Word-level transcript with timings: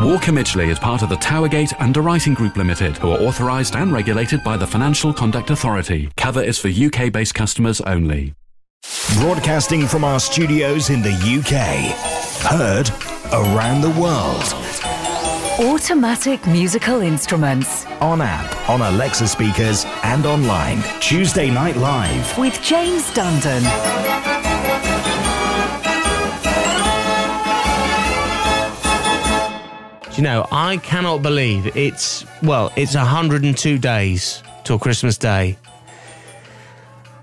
Walker 0.00 0.30
Midgley 0.30 0.68
is 0.68 0.78
part 0.78 1.02
of 1.02 1.08
the 1.08 1.16
Towergate 1.16 1.74
Underwriting 1.80 2.32
Group 2.32 2.56
Limited, 2.56 2.96
who 2.98 3.10
are 3.10 3.18
authorised 3.18 3.74
and 3.74 3.92
regulated 3.92 4.44
by 4.44 4.56
the 4.56 4.66
Financial 4.66 5.12
Conduct 5.12 5.50
Authority. 5.50 6.08
Cover 6.16 6.40
is 6.40 6.56
for 6.56 6.68
UK 6.68 7.12
based 7.12 7.34
customers 7.34 7.80
only. 7.80 8.32
Broadcasting 9.14 9.88
from 9.88 10.04
our 10.04 10.20
studios 10.20 10.90
in 10.90 11.02
the 11.02 11.10
UK. 11.10 11.92
Heard 12.48 12.90
around 13.32 13.80
the 13.80 13.90
world. 14.00 14.44
Automatic 15.68 16.46
musical 16.46 17.00
instruments. 17.00 17.84
On 18.00 18.20
app, 18.22 18.70
on 18.70 18.80
Alexa 18.80 19.26
speakers, 19.26 19.84
and 20.04 20.26
online. 20.26 20.80
Tuesday 21.00 21.50
Night 21.50 21.76
Live. 21.76 22.38
With 22.38 22.62
James 22.62 23.10
Dundon. 23.10 24.47
You 30.18 30.24
know, 30.24 30.48
I 30.50 30.78
cannot 30.78 31.22
believe 31.22 31.76
it's, 31.76 32.26
well, 32.42 32.72
it's 32.74 32.96
102 32.96 33.78
days 33.78 34.42
till 34.64 34.76
Christmas 34.76 35.16
Day. 35.16 35.56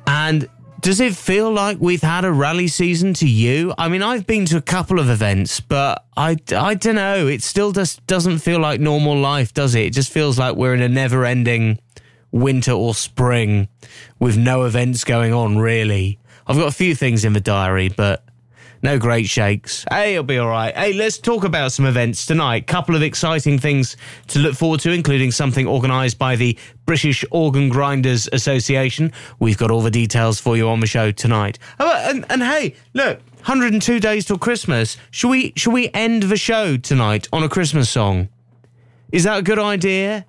And 0.08 0.48
does 0.80 1.02
it 1.02 1.14
feel 1.14 1.52
like 1.52 1.78
we've 1.82 2.02
had 2.02 2.24
a 2.24 2.32
rally 2.32 2.70
season 2.70 3.14
to 3.16 3.28
you? 3.28 3.74
I 3.78 3.90
mean, 3.90 4.02
I've 4.02 4.26
been 4.26 4.46
to 4.46 4.56
a 4.56 4.62
couple 4.62 4.98
of 4.98 5.10
events, 5.10 5.60
but 5.60 6.06
I, 6.16 6.38
I 6.56 6.76
don't 6.76 6.96
know. 6.96 7.28
It 7.28 7.44
still 7.44 7.74
just 7.74 8.08
doesn't 8.08 8.40
feel 8.40 8.62
like 8.62 8.80
normal 8.80 9.18
life, 9.18 9.54
does 9.54 9.76
it? 9.76 9.88
It 9.88 9.94
just 9.94 10.10
feels 10.10 10.40
like 10.40 10.56
we're 10.56 10.74
in 10.74 10.82
a 10.82 10.88
never 10.88 11.26
ending 11.26 11.80
winter 12.32 12.72
or 12.72 12.96
spring 12.96 13.68
with 14.20 14.38
no 14.38 14.64
events 14.64 15.04
going 15.04 15.34
on, 15.34 15.58
really. 15.58 16.18
I've 16.48 16.56
got 16.56 16.70
a 16.70 16.72
few 16.72 16.96
things 16.96 17.26
in 17.26 17.34
the 17.34 17.42
diary, 17.42 17.90
but 17.90 18.24
no 18.86 19.00
great 19.00 19.28
shakes. 19.28 19.84
Hey, 19.90 20.14
it'll 20.14 20.24
be 20.24 20.38
all 20.38 20.48
right. 20.48 20.74
Hey, 20.78 20.94
let's 20.94 21.18
talk 21.18 21.44
about 21.44 21.72
some 21.72 21.88
events 21.88 22.28
tonight. 22.28 22.68
Couple 22.68 22.96
of 22.96 23.02
exciting 23.02 23.58
things 23.58 23.98
to 24.28 24.40
look 24.40 24.56
forward 24.56 24.80
to, 24.82 24.92
including 24.92 25.32
something 25.32 25.68
organised 25.68 26.20
by 26.20 26.36
the 26.36 26.56
British 26.86 27.26
Organ 27.32 27.68
Grinders 27.68 28.30
Association. 28.32 29.12
We've 29.40 29.58
got 29.58 29.72
all 29.72 29.82
the 29.82 29.90
details 29.90 30.40
for 30.40 30.56
you 30.56 30.70
on 30.70 30.82
the 30.82 30.88
show 30.88 31.12
tonight. 31.12 31.58
Oh, 31.80 31.92
and, 32.06 32.26
and 32.30 32.44
hey, 32.44 32.76
look, 32.94 33.18
102 33.40 34.00
days 34.00 34.26
till 34.26 34.38
Christmas. 34.38 34.98
Should 35.10 35.30
we 35.30 35.54
should 35.56 35.74
we 35.74 35.90
end 35.94 36.24
the 36.24 36.38
show 36.38 36.78
tonight 36.78 37.28
on 37.34 37.42
a 37.42 37.50
Christmas 37.50 37.90
song? 37.90 38.30
Is 39.12 39.24
that 39.24 39.40
a 39.40 39.42
good 39.42 39.60
idea? 39.60 40.28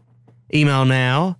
Email 0.54 0.86
now 0.86 1.36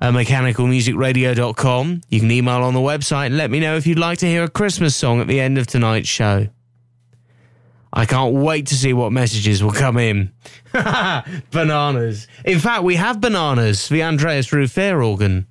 at 0.00 0.12
mechanicalmusicradio.com. 0.14 2.00
You 2.08 2.20
can 2.20 2.30
email 2.30 2.62
on 2.62 2.74
the 2.74 2.80
website 2.80 3.26
and 3.26 3.36
let 3.36 3.50
me 3.50 3.60
know 3.60 3.76
if 3.76 3.86
you'd 3.86 3.98
like 3.98 4.18
to 4.18 4.26
hear 4.26 4.44
a 4.44 4.48
Christmas 4.48 4.94
song 4.94 5.20
at 5.20 5.26
the 5.26 5.40
end 5.40 5.58
of 5.58 5.66
tonight's 5.66 6.08
show. 6.08 6.48
I 7.92 8.04
can't 8.04 8.34
wait 8.34 8.66
to 8.66 8.74
see 8.74 8.92
what 8.92 9.12
messages 9.12 9.62
will 9.62 9.72
come 9.72 9.96
in. 9.96 10.32
bananas. 11.50 12.28
In 12.44 12.58
fact, 12.58 12.84
we 12.84 12.96
have 12.96 13.20
bananas, 13.20 13.88
the 13.88 14.02
Andreas 14.02 14.52
Ruffer 14.52 15.02
organ. 15.02 15.46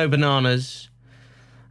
No 0.00 0.08
bananas. 0.08 0.88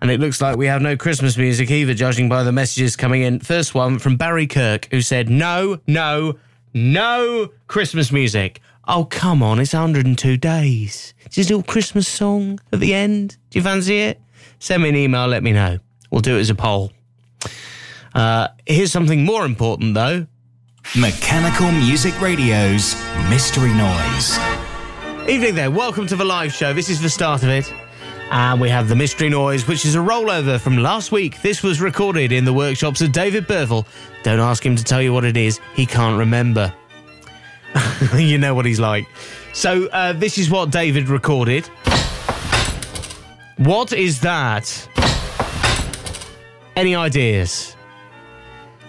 And 0.02 0.12
it 0.12 0.20
looks 0.20 0.40
like 0.40 0.56
we 0.56 0.68
have 0.68 0.84
no 0.84 0.96
Christmas 0.96 1.36
music 1.36 1.72
either, 1.72 1.96
judging 1.96 2.30
by 2.30 2.44
the 2.44 2.52
messages 2.52 2.96
coming 2.96 3.24
in. 3.24 3.40
First 3.40 3.74
one 3.74 3.98
from 3.98 4.18
Barry 4.18 4.46
Kirk, 4.46 4.88
who 4.92 5.02
said, 5.02 5.30
No, 5.30 5.80
no, 5.88 6.38
no 6.74 7.50
Christmas 7.68 8.12
music. 8.12 8.62
Oh, 8.88 9.06
come 9.06 9.42
on, 9.42 9.60
it's 9.60 9.74
102 9.74 10.38
days. 10.38 11.16
Just 11.30 11.50
a 11.50 11.56
little 11.56 11.64
Christmas 11.64 12.08
song 12.08 12.60
at 12.72 12.80
the 12.80 12.94
end. 12.94 13.38
Do 13.50 13.58
you 13.58 13.64
fancy 13.64 14.00
it? 14.00 14.22
Send 14.60 14.84
me 14.84 14.90
an 14.90 14.96
email, 14.96 15.28
let 15.28 15.42
me 15.42 15.52
know. 15.52 15.80
We'll 16.12 16.22
do 16.22 16.38
it 16.38 16.42
as 16.42 16.52
a 16.52 16.56
poll. 16.56 16.92
Uh, 18.14 18.50
here's 18.68 18.92
something 18.92 19.26
more 19.26 19.44
important, 19.44 19.96
though. 19.96 20.28
Mechanical 20.96 21.72
Music 21.72 22.20
Radio's 22.22 22.96
Mystery 23.30 23.74
Noise. 23.74 24.38
Evening 25.28 25.56
there, 25.56 25.72
welcome 25.72 26.06
to 26.08 26.16
the 26.16 26.26
live 26.26 26.54
show. 26.54 26.74
This 26.74 26.90
is 26.90 27.02
the 27.02 27.10
start 27.10 27.42
of 27.44 27.50
it. 27.50 27.72
And 28.32 28.62
we 28.62 28.70
have 28.70 28.88
the 28.88 28.96
mystery 28.96 29.30
noise, 29.30 29.68
which 29.68 29.86
is 29.86 29.96
a 29.96 30.00
rollover 30.00 30.60
from 30.60 30.78
last 30.78 31.12
week. 31.12 31.42
This 31.42 31.64
was 31.64 31.82
recorded 31.82 32.32
in 32.32 32.46
the 32.46 32.54
workshops 32.54 33.02
of 33.02 33.12
David 33.12 33.48
Burville. 33.48 33.88
Don't 34.22 34.40
ask 34.40 34.64
him 34.64 34.76
to 34.76 34.84
tell 34.84 35.02
you 35.02 35.12
what 35.12 35.26
it 35.26 35.36
is, 35.36 35.60
he 35.74 35.86
can't 35.86 36.18
remember. 36.18 36.72
you 38.16 38.38
know 38.38 38.54
what 38.54 38.66
he's 38.66 38.80
like. 38.80 39.08
So, 39.54 39.88
uh, 39.88 40.14
this 40.14 40.38
is 40.38 40.50
what 40.50 40.70
David 40.70 41.10
recorded. 41.10 41.66
What 43.58 43.94
is 43.94 44.22
that? 44.22 44.88
Any 46.76 46.96
ideas? 46.96 47.76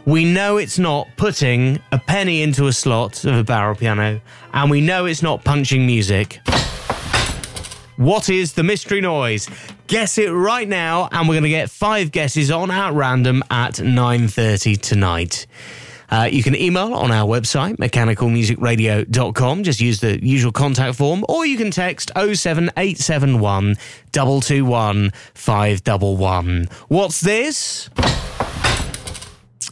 We 0.05 0.25
know 0.25 0.59
it's 0.59 0.79
not 0.79 1.09
putting 1.17 1.81
a 1.93 1.99
penny 1.99 2.43
into 2.43 2.67
a 2.67 2.73
slot 2.73 3.25
of 3.25 3.35
a 3.37 3.45
barrel 3.45 3.75
piano, 3.75 4.21
and 4.53 4.71
we 4.71 4.81
know 4.81 5.07
it's 5.07 5.23
not 5.23 5.45
punching 5.45 5.85
music. 5.87 6.41
What 8.01 8.31
is 8.31 8.55
the 8.55 8.63
mystery 8.63 9.03
noise? 9.03 9.47
Guess 9.87 10.17
it 10.17 10.31
right 10.31 10.67
now, 10.67 11.11
and 11.13 11.29
we're 11.29 11.35
going 11.35 11.43
to 11.43 11.51
get 11.51 11.71
five 11.71 12.11
guesses 12.13 12.51
on 12.51 12.71
at 12.71 12.95
random 12.95 13.43
at 13.51 13.75
9.30 13.75 14.81
tonight. 14.81 15.47
Uh, 16.09 16.27
you 16.33 16.43
can 16.43 16.57
email 16.57 16.95
on 16.95 17.11
our 17.11 17.29
website, 17.29 17.77
mechanicalmusicradio.com. 17.77 19.65
Just 19.65 19.83
use 19.83 20.01
the 20.01 20.19
usual 20.27 20.51
contact 20.51 20.97
form, 20.97 21.27
or 21.29 21.45
you 21.45 21.59
can 21.59 21.71
text 21.71 22.11
07871 22.17 23.77
221 24.13 25.13
511. 25.35 26.69
What's 26.89 27.21
this? 27.21 27.91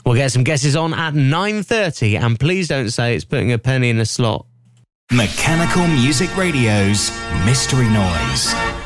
We'll 0.04 0.16
get 0.16 0.32
some 0.32 0.44
guesses 0.44 0.76
on 0.76 0.92
at 0.92 1.14
9.30, 1.14 2.20
and 2.20 2.38
please 2.38 2.68
don't 2.68 2.90
say 2.90 3.16
it's 3.16 3.24
putting 3.24 3.52
a 3.52 3.58
penny 3.58 3.88
in 3.88 3.98
a 3.98 4.04
slot. 4.04 4.44
Mechanical 5.10 5.86
Music 5.86 6.36
Radio's 6.36 7.10
Mystery 7.46 7.88
Noise. 7.88 8.77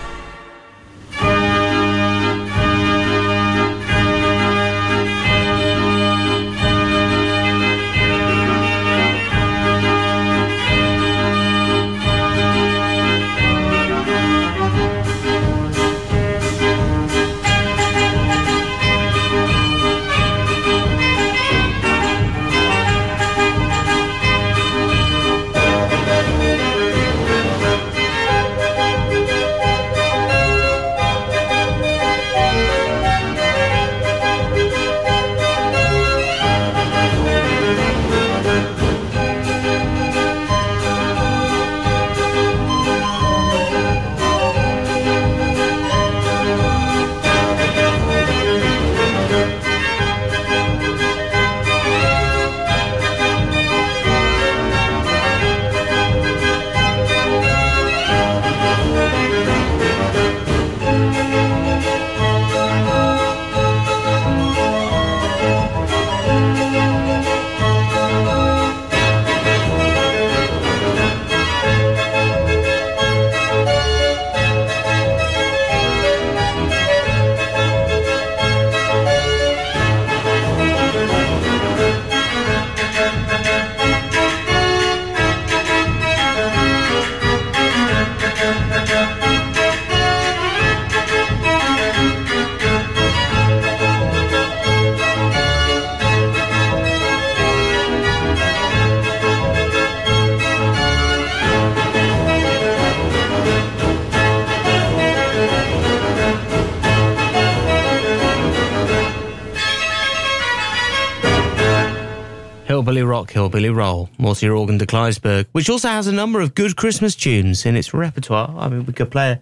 Hillbilly 112.83 113.05
Rock, 113.05 113.31
Hillbilly 113.31 113.71
Roll, 113.71 114.11
Mortier 114.19 114.57
Organ 114.57 114.77
de 114.77 114.87
Kleisberg, 114.87 115.47
which 115.53 115.71
also 115.71 115.87
has 115.87 116.09
a 116.09 116.13
number 116.13 116.41
of 116.41 116.57
good 116.57 116.75
Christmas 116.75 117.15
tunes 117.15 117.65
in 117.65 117.77
its 117.77 117.95
repertoire. 117.95 118.53
I 118.59 118.69
mean, 118.69 118.85
we 118.87 118.93
could 118.93 119.09
play 119.09 119.39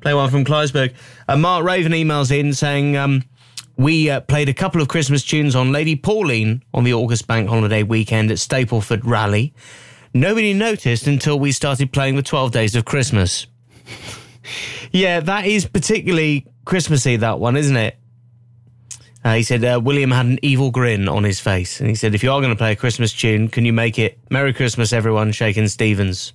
play 0.00 0.12
one 0.12 0.28
from 0.28 0.44
Kleisberg. 0.44 0.92
Uh, 1.28 1.36
Mark 1.36 1.64
Raven 1.64 1.92
emails 1.92 2.36
in 2.36 2.52
saying, 2.52 2.96
um, 2.96 3.22
we 3.76 4.10
uh, 4.10 4.18
played 4.22 4.48
a 4.48 4.52
couple 4.52 4.82
of 4.82 4.88
Christmas 4.88 5.24
tunes 5.24 5.54
on 5.54 5.70
Lady 5.70 5.94
Pauline 5.94 6.64
on 6.74 6.82
the 6.82 6.92
August 6.92 7.28
Bank 7.28 7.48
Holiday 7.48 7.84
weekend 7.84 8.32
at 8.32 8.38
Stapleford 8.38 9.02
Rally. 9.04 9.54
Nobody 10.12 10.52
noticed 10.52 11.06
until 11.06 11.38
we 11.38 11.52
started 11.52 11.92
playing 11.92 12.16
the 12.16 12.24
12 12.24 12.50
Days 12.50 12.74
of 12.74 12.86
Christmas. 12.86 13.46
yeah, 14.90 15.20
that 15.20 15.46
is 15.46 15.64
particularly 15.64 16.44
Christmassy, 16.64 17.14
that 17.18 17.38
one, 17.38 17.56
isn't 17.56 17.76
it? 17.76 17.99
Uh, 19.22 19.34
he 19.34 19.42
said 19.42 19.62
uh, 19.64 19.78
William 19.82 20.10
had 20.10 20.26
an 20.26 20.38
evil 20.42 20.70
grin 20.70 21.08
on 21.08 21.24
his 21.24 21.40
face, 21.40 21.80
and 21.80 21.88
he 21.88 21.94
said, 21.94 22.14
"If 22.14 22.22
you 22.22 22.32
are 22.32 22.40
going 22.40 22.52
to 22.52 22.56
play 22.56 22.72
a 22.72 22.76
Christmas 22.76 23.12
tune, 23.12 23.48
can 23.48 23.64
you 23.64 23.72
make 23.72 23.98
it 23.98 24.18
Merry 24.30 24.52
Christmas, 24.52 24.92
everyone?" 24.92 25.32
Shakin' 25.32 25.68
Stevens. 25.68 26.32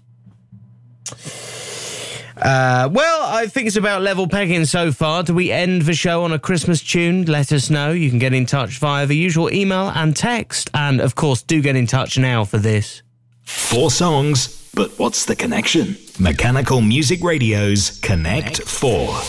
Uh, 2.38 2.90
well, 2.92 3.24
I 3.24 3.48
think 3.48 3.68
it's 3.68 3.78
about 3.78 4.02
level 4.02 4.28
pegging 4.28 4.66
so 4.66 4.92
far. 4.92 5.24
Do 5.24 5.34
we 5.34 5.52
end 5.52 5.84
the 5.84 5.94
show 5.94 6.24
on 6.24 6.34
a 6.34 6.40
Christmas 6.40 6.82
tune? 6.84 7.26
Let 7.26 7.52
us 7.52 7.70
know. 7.70 7.92
You 7.92 8.10
can 8.10 8.20
get 8.20 8.34
in 8.34 8.46
touch 8.46 8.78
via 8.78 9.06
the 9.06 9.16
usual 9.16 9.52
email 9.54 9.90
and 9.96 10.16
text, 10.16 10.70
and 10.74 11.00
of 11.00 11.16
course, 11.16 11.42
do 11.42 11.62
get 11.62 11.76
in 11.76 11.88
touch 11.88 12.18
now 12.18 12.44
for 12.44 12.58
this. 12.58 13.02
Four 13.44 13.90
songs, 13.90 14.70
but 14.76 14.92
what's 15.00 15.26
the 15.26 15.36
connection? 15.36 15.98
Mechanical 16.20 16.82
Music 16.82 17.24
Radio's 17.24 18.00
Connect 18.02 18.62
4. 18.62 19.22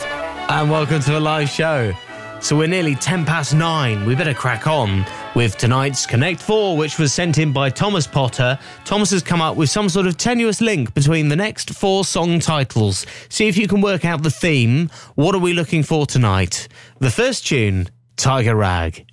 And 0.49 0.71
welcome 0.71 1.01
to 1.01 1.13
the 1.13 1.21
live 1.21 1.49
show. 1.49 1.93
So 2.47 2.57
we're 2.57 2.69
nearly 2.69 2.95
10 2.95 3.25
past 3.25 3.57
nine. 3.57 4.07
We 4.07 4.15
better 4.15 4.33
crack 4.33 4.69
on 4.69 5.05
with 5.35 5.59
tonight's 5.59 6.07
Connect 6.07 6.41
4, 6.41 6.77
which 6.77 6.97
was 6.97 7.13
sent 7.13 7.39
in 7.39 7.53
by 7.53 7.71
Thomas 7.71 8.07
Potter. 8.07 8.57
Thomas 8.85 9.11
has 9.11 9.21
come 9.21 9.41
up 9.41 9.57
with 9.57 9.69
some 9.69 9.89
sort 9.89 10.07
of 10.07 10.17
tenuous 10.17 10.61
link 10.61 10.95
between 10.95 11.29
the 11.29 11.35
next 11.35 11.71
four 11.71 12.05
song 12.05 12.39
titles. 12.39 13.05
See 13.31 13.49
if 13.49 13.57
you 13.57 13.67
can 13.67 13.81
work 13.81 14.05
out 14.05 14.23
the 14.23 14.31
theme. 14.31 14.91
What 15.17 15.35
are 15.35 15.41
we 15.41 15.55
looking 15.55 15.83
for 15.83 16.07
tonight? 16.07 16.69
The 17.01 17.11
first 17.11 17.49
tune, 17.49 17.89
Tiger 18.17 18.55
Rag. 18.55 19.05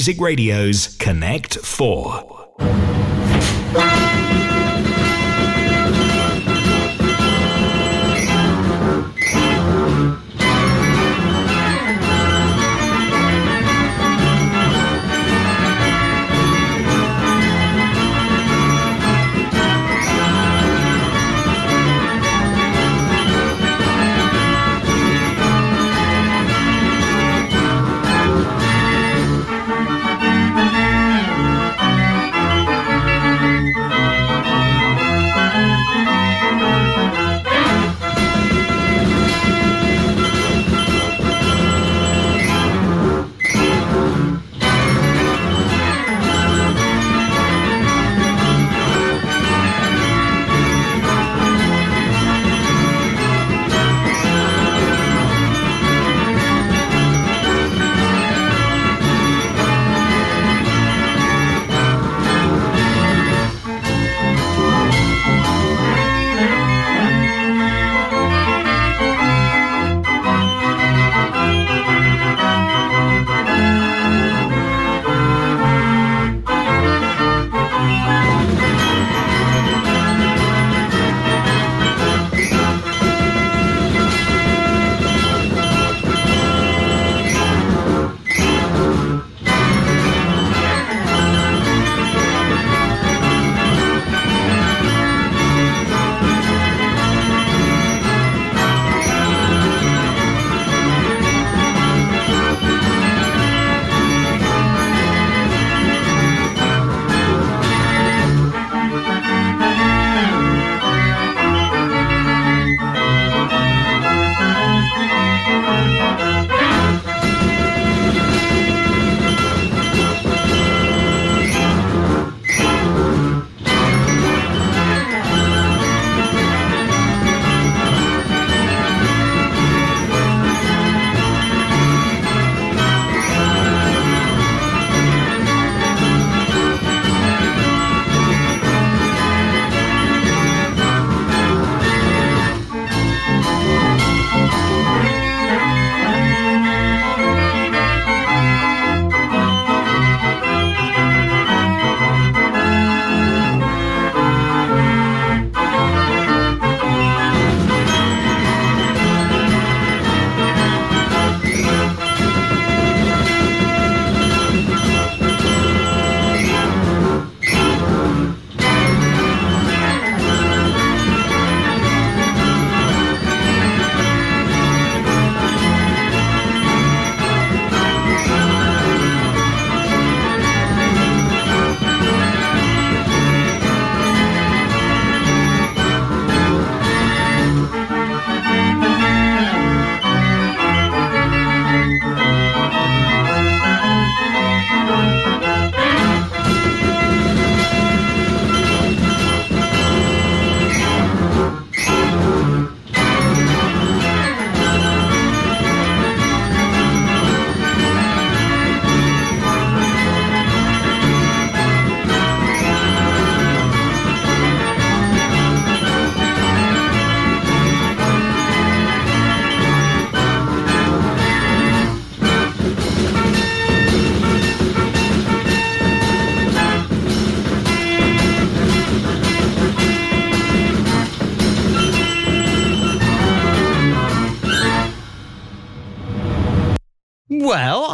Music 0.00 0.18
Radio's 0.18 0.96
Connect 0.96 1.39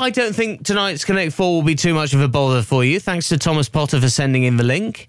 I 0.07 0.11
don't 0.11 0.37
think 0.37 0.65
tonight's 0.65 1.05
Connect 1.05 1.33
4 1.33 1.53
will 1.53 1.63
be 1.63 1.75
too 1.75 1.93
much 1.93 2.15
of 2.15 2.21
a 2.21 2.29
bother 2.29 2.63
for 2.63 2.85
you. 2.85 3.01
Thanks 3.01 3.29
to 3.31 3.39
Thomas 3.39 3.69
Potter 3.69 4.01
for 4.01 4.09
sending 4.09 4.45
in 4.45 4.57
the 4.57 4.63
link. 4.63 5.09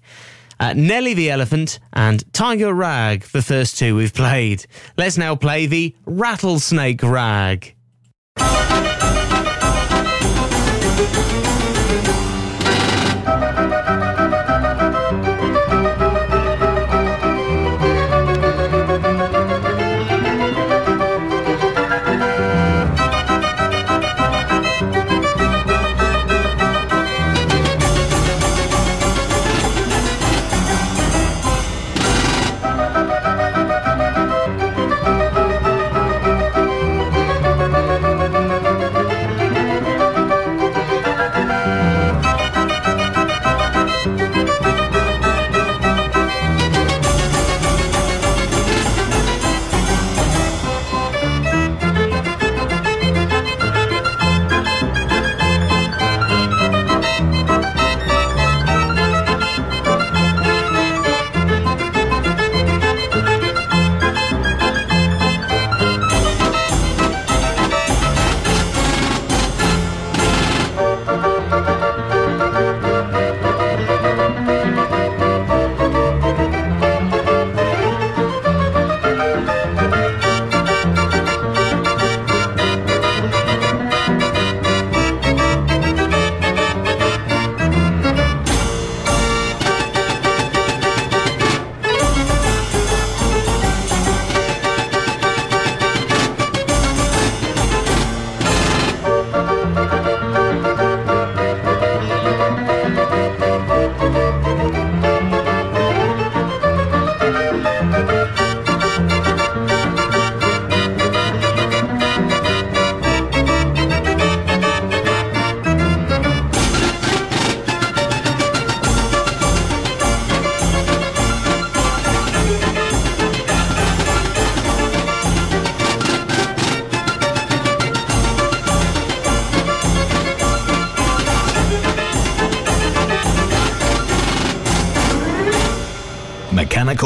Uh, 0.58 0.72
Nelly 0.72 1.14
the 1.14 1.30
Elephant 1.30 1.78
and 1.92 2.24
Tiger 2.32 2.74
Rag, 2.74 3.22
the 3.26 3.40
first 3.40 3.78
two 3.78 3.94
we've 3.94 4.12
played. 4.12 4.66
Let's 4.96 5.16
now 5.16 5.36
play 5.36 5.66
the 5.66 5.94
Rattlesnake 6.04 7.04
Rag. 7.04 7.76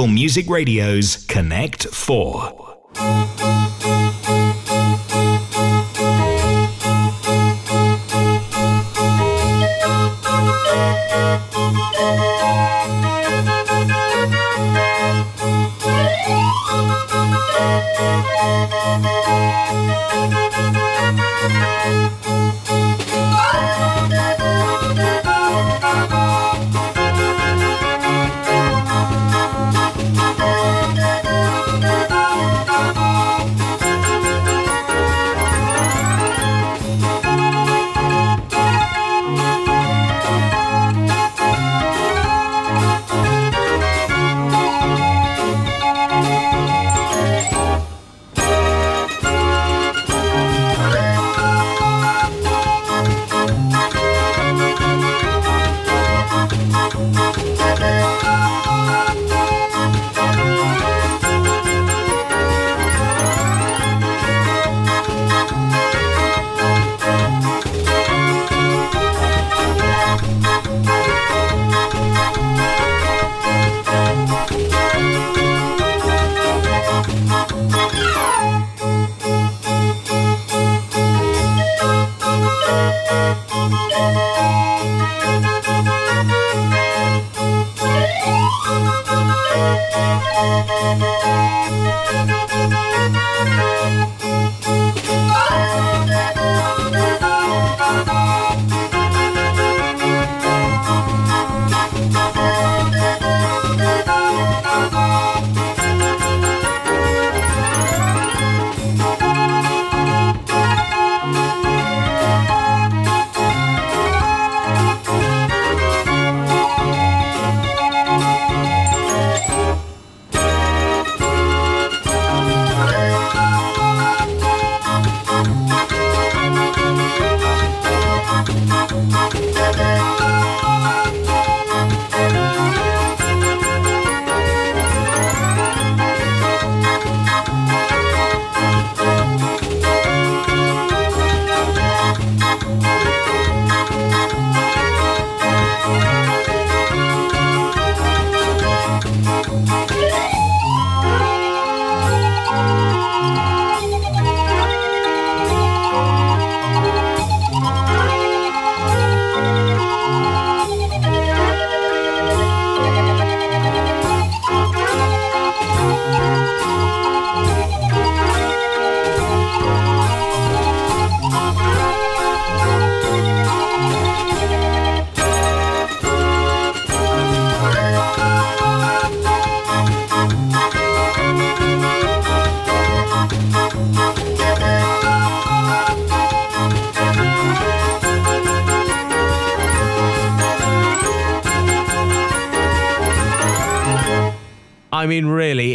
Music 0.06 0.48
Radio's 0.48 1.16
Connect 1.26 1.86
4. 1.86 2.61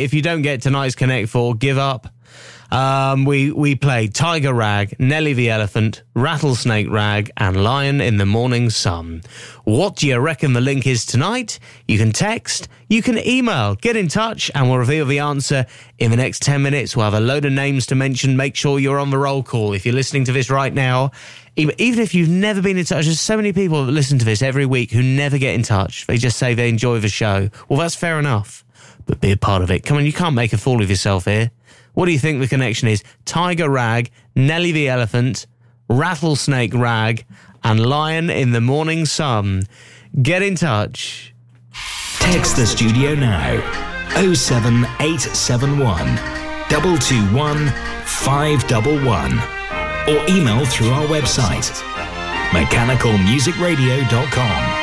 If 0.08 0.13
you 0.13 0.22
don't 0.22 0.41
get 0.41 0.62
tonight's 0.62 0.96
Connect 0.96 1.28
Four, 1.28 1.54
give 1.56 1.78
up. 1.78 2.08
Um, 2.72 3.26
we 3.26 3.52
we 3.52 3.76
played 3.76 4.15
Tiger 4.15 4.54
Rag, 4.54 4.98
Nelly 5.00 5.34
the 5.34 5.50
Elephant, 5.50 6.04
Rattlesnake 6.13 6.89
Rag, 6.89 7.30
and 7.36 7.62
Lion 7.62 8.00
in 8.00 8.15
the 8.15 8.26
Morning 8.26 8.70
Sun. 8.70 9.24
What 9.65 9.98
do 9.98 10.08
you 10.08 10.17
reckon 10.17 10.54
the 10.54 10.62
link 10.62 10.88
is 10.88 11.06
tonight? 11.06 11.60
You 11.89 11.98
can 11.98 12.13
text, 12.13 12.70
you 12.88 13.02
can 13.02 13.17
email, 13.17 13.76
get 13.76 13.98
in 13.98 14.08
touch, 14.08 14.50
and 14.56 14.70
we'll 14.70 14.80
reveal 14.80 15.06
the 15.06 15.20
answer 15.20 15.65
in 16.00 16.10
the 16.10 16.17
next 16.17 16.41
10 16.41 16.63
minutes. 16.63 16.96
We'll 16.96 17.04
have 17.04 17.13
a 17.13 17.20
load 17.20 17.43
of 17.43 17.52
names 17.52 17.86
to 17.88 17.96
mention. 17.96 18.38
Make 18.38 18.56
sure 18.56 18.80
you're 18.80 19.00
on 19.00 19.10
the 19.10 19.17
roll 19.17 19.43
call. 19.43 19.74
If 19.74 19.86
you're 19.86 19.93
listening 19.93 20.24
to 20.24 20.32
this 20.32 20.50
right 20.50 20.74
now, 20.74 21.12
even 21.58 22.00
if 22.00 22.15
you've 22.15 22.30
never 22.30 22.62
been 22.62 22.78
in 22.78 22.86
touch, 22.86 23.06
there's 23.06 23.20
so 23.20 23.36
many 23.36 23.52
people 23.52 23.86
that 23.86 23.91
listen 23.91 24.20
to 24.20 24.26
this 24.26 24.41
every 24.41 24.65
week 24.65 24.91
who 24.91 25.04
never 25.04 25.38
get 25.38 25.54
in 25.54 25.63
touch. 25.63 26.08
They 26.08 26.15
just 26.15 26.38
say 26.38 26.54
they 26.54 26.70
enjoy 26.70 27.00
the 27.00 27.10
show. 27.10 27.50
Well, 27.67 27.80
that's 27.80 27.96
fair 27.96 28.20
enough 28.20 28.63
but 29.08 29.20
be 29.20 29.32
a 29.32 29.38
part 29.38 29.63
of 29.63 29.72
it. 29.72 29.84
Come 29.84 29.98
on, 29.98 30.06
you 30.06 30.13
can't 30.13 30.36
make 30.36 30.54
a 30.54 30.58
fool 30.58 30.84
of 30.84 30.89
yourself 30.89 31.26
here. 31.26 31.50
What 31.93 32.06
do 32.06 32.12
you 32.12 32.20
think 32.20 32.39
the 32.39 32.48
connection 32.48 32.88
is? 32.88 33.04
Tiger 33.26 33.70
Rag, 33.70 34.12
Nelly 34.36 34.72
the 34.72 34.88
Elephant, 34.88 35.48
Rattlesnake 35.89 36.76
Rag, 36.76 37.26
and 37.63 37.84
Lion 37.84 38.30
in 38.30 38.52
the 38.52 38.62
Morning 38.62 39.06
Sun. 39.06 39.63
Get 40.22 40.43
in 40.43 40.54
touch. 40.56 41.34
Text 42.20 42.58
the 42.58 42.67
studio 42.67 43.15
now 43.15 43.60
07871 44.15 45.98
221 46.70 47.67
511 48.06 49.39
or 50.08 50.24
email 50.30 50.63
through 50.65 50.89
our 50.89 51.06
website 51.08 51.72
mechanicalmusicradio.com. 52.52 54.76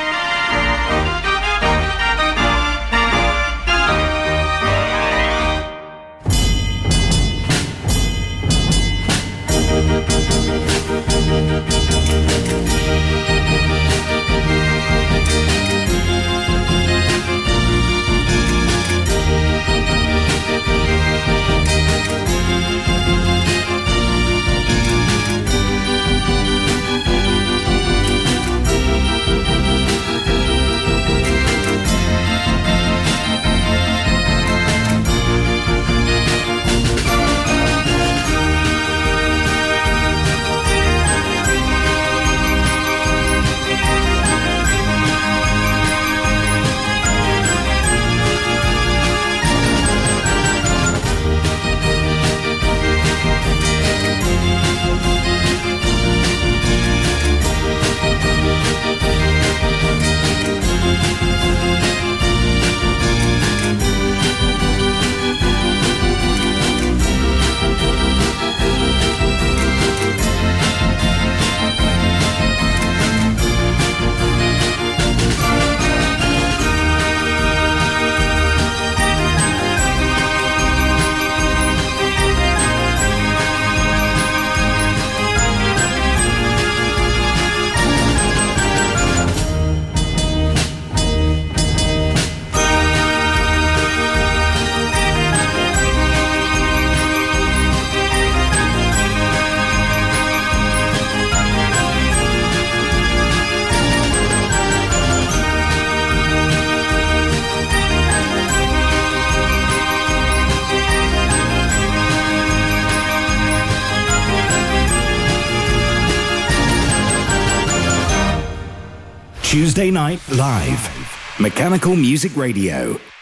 Night 119.91 120.21
live. 120.31 121.41
Mechanical 121.41 121.97
Music 121.97 122.37
Radio. 122.37 123.14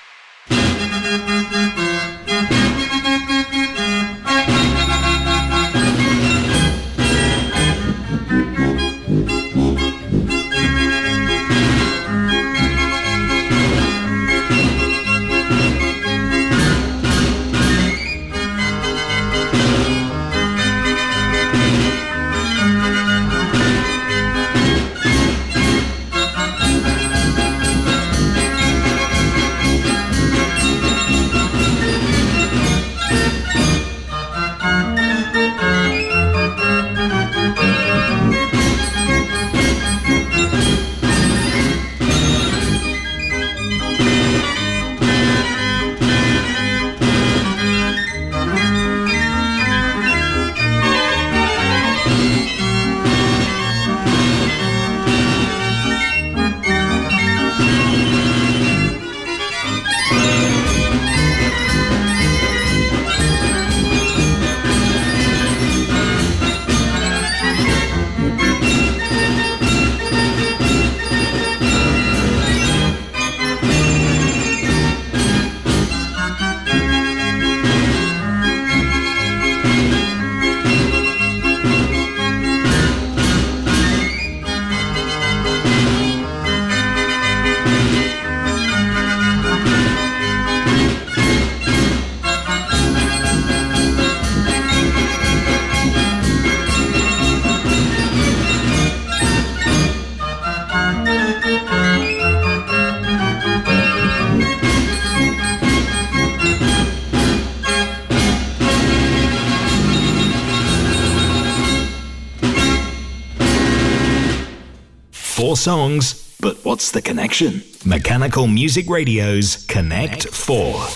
Songs, 115.56 116.36
but 116.40 116.64
what's 116.64 116.90
the 116.90 117.02
connection? 117.02 117.62
Mechanical 117.84 118.46
Music 118.46 118.88
Radio's 118.88 119.64
Connect 119.66 120.28
4. 120.28 120.86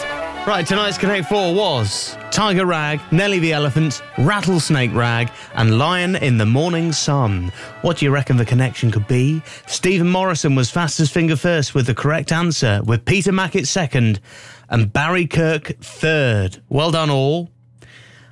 Right, 0.46 0.64
tonight's 0.66 0.96
Connect 0.96 1.28
4 1.28 1.54
was 1.54 2.16
Tiger 2.30 2.66
Rag, 2.66 3.00
Nelly 3.10 3.38
the 3.38 3.52
Elephant, 3.52 4.02
Rattlesnake 4.18 4.94
Rag, 4.94 5.30
and 5.54 5.78
Lion 5.78 6.16
in 6.16 6.38
the 6.38 6.46
Morning 6.46 6.92
Sun. 6.92 7.52
What 7.82 7.98
do 7.98 8.04
you 8.04 8.10
reckon 8.12 8.36
the 8.36 8.44
connection 8.44 8.90
could 8.90 9.08
be? 9.08 9.42
Stephen 9.66 10.08
Morrison 10.08 10.54
was 10.54 10.70
fastest 10.70 11.12
finger 11.12 11.36
first 11.36 11.74
with 11.74 11.86
the 11.86 11.94
correct 11.94 12.30
answer, 12.30 12.80
with 12.84 13.04
Peter 13.04 13.32
Mackett 13.32 13.66
second, 13.66 14.20
and 14.68 14.92
Barry 14.92 15.26
Kirk 15.26 15.76
third. 15.80 16.62
Well 16.68 16.92
done, 16.92 17.10
all. 17.10 17.50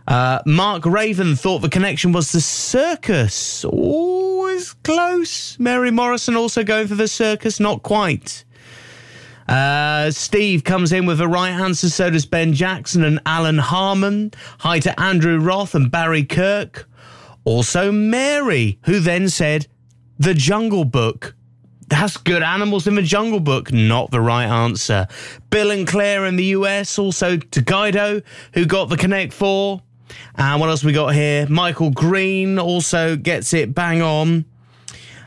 Uh, 0.06 0.40
Mark 0.46 0.84
Raven 0.84 1.34
thought 1.34 1.60
the 1.60 1.68
connection 1.68 2.12
was 2.12 2.30
the 2.30 2.40
circus. 2.40 3.64
Always 3.64 4.13
close. 4.72 5.58
Mary 5.58 5.90
Morrison 5.90 6.36
also 6.36 6.64
going 6.64 6.88
for 6.88 6.94
the 6.94 7.08
circus. 7.08 7.60
Not 7.60 7.82
quite. 7.82 8.44
Uh, 9.48 10.10
Steve 10.10 10.64
comes 10.64 10.92
in 10.92 11.06
with 11.06 11.20
a 11.20 11.28
right 11.28 11.50
answer. 11.50 11.90
So 11.90 12.10
does 12.10 12.26
Ben 12.26 12.54
Jackson 12.54 13.04
and 13.04 13.20
Alan 13.26 13.58
Harmon. 13.58 14.32
Hi 14.60 14.78
to 14.80 14.98
Andrew 15.00 15.38
Roth 15.38 15.74
and 15.74 15.90
Barry 15.90 16.24
Kirk. 16.24 16.88
Also 17.44 17.92
Mary, 17.92 18.78
who 18.84 19.00
then 19.00 19.28
said, 19.28 19.66
The 20.18 20.34
Jungle 20.34 20.84
Book. 20.84 21.34
That's 21.88 22.16
good 22.16 22.42
animals 22.42 22.86
in 22.86 22.94
the 22.94 23.02
Jungle 23.02 23.40
Book. 23.40 23.70
Not 23.72 24.10
the 24.10 24.20
right 24.20 24.46
answer. 24.46 25.06
Bill 25.50 25.70
and 25.70 25.86
Claire 25.86 26.24
in 26.24 26.36
the 26.36 26.46
US. 26.46 26.98
Also 26.98 27.36
to 27.36 27.60
Guido, 27.60 28.22
who 28.54 28.64
got 28.64 28.88
the 28.88 28.96
Connect 28.96 29.32
4. 29.32 29.82
And 30.36 30.60
what 30.60 30.70
else 30.70 30.82
we 30.82 30.92
got 30.92 31.14
here? 31.14 31.46
Michael 31.48 31.90
Green 31.90 32.58
also 32.58 33.16
gets 33.16 33.52
it 33.52 33.74
bang 33.74 34.00
on. 34.00 34.46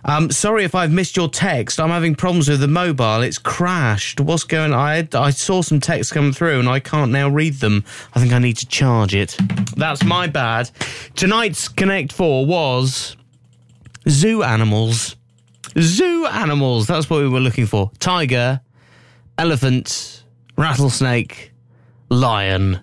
Um, 0.07 0.31
sorry 0.31 0.63
if 0.63 0.73
I've 0.73 0.91
missed 0.91 1.17
your 1.17 1.27
text. 1.27 1.81
I'm 1.81 1.89
having 1.89 2.15
problems 2.15 2.47
with 2.47 2.61
the 2.61 2.67
mobile. 2.67 3.21
It's 3.21 3.37
crashed. 3.37 4.21
What's 4.21 4.45
going 4.45 4.71
on? 4.71 4.79
I, 4.79 5.07
I 5.13 5.31
saw 5.31 5.61
some 5.61 5.81
texts 5.81 6.13
come 6.13 6.31
through 6.31 6.59
and 6.59 6.69
I 6.69 6.79
can't 6.79 7.11
now 7.11 7.27
read 7.27 7.55
them. 7.55 7.83
I 8.13 8.21
think 8.21 8.31
I 8.31 8.39
need 8.39 8.55
to 8.57 8.65
charge 8.67 9.13
it. 9.13 9.35
That's 9.75 10.05
my 10.05 10.27
bad. 10.27 10.71
Tonight's 11.15 11.67
Connect 11.67 12.13
4 12.13 12.45
was 12.45 13.17
zoo 14.07 14.43
animals. 14.43 15.17
Zoo 15.77 16.25
animals. 16.25 16.87
That's 16.87 17.09
what 17.09 17.19
we 17.19 17.27
were 17.27 17.41
looking 17.41 17.65
for. 17.65 17.91
Tiger, 17.99 18.61
elephant, 19.37 20.23
rattlesnake, 20.57 21.51
lion. 22.09 22.79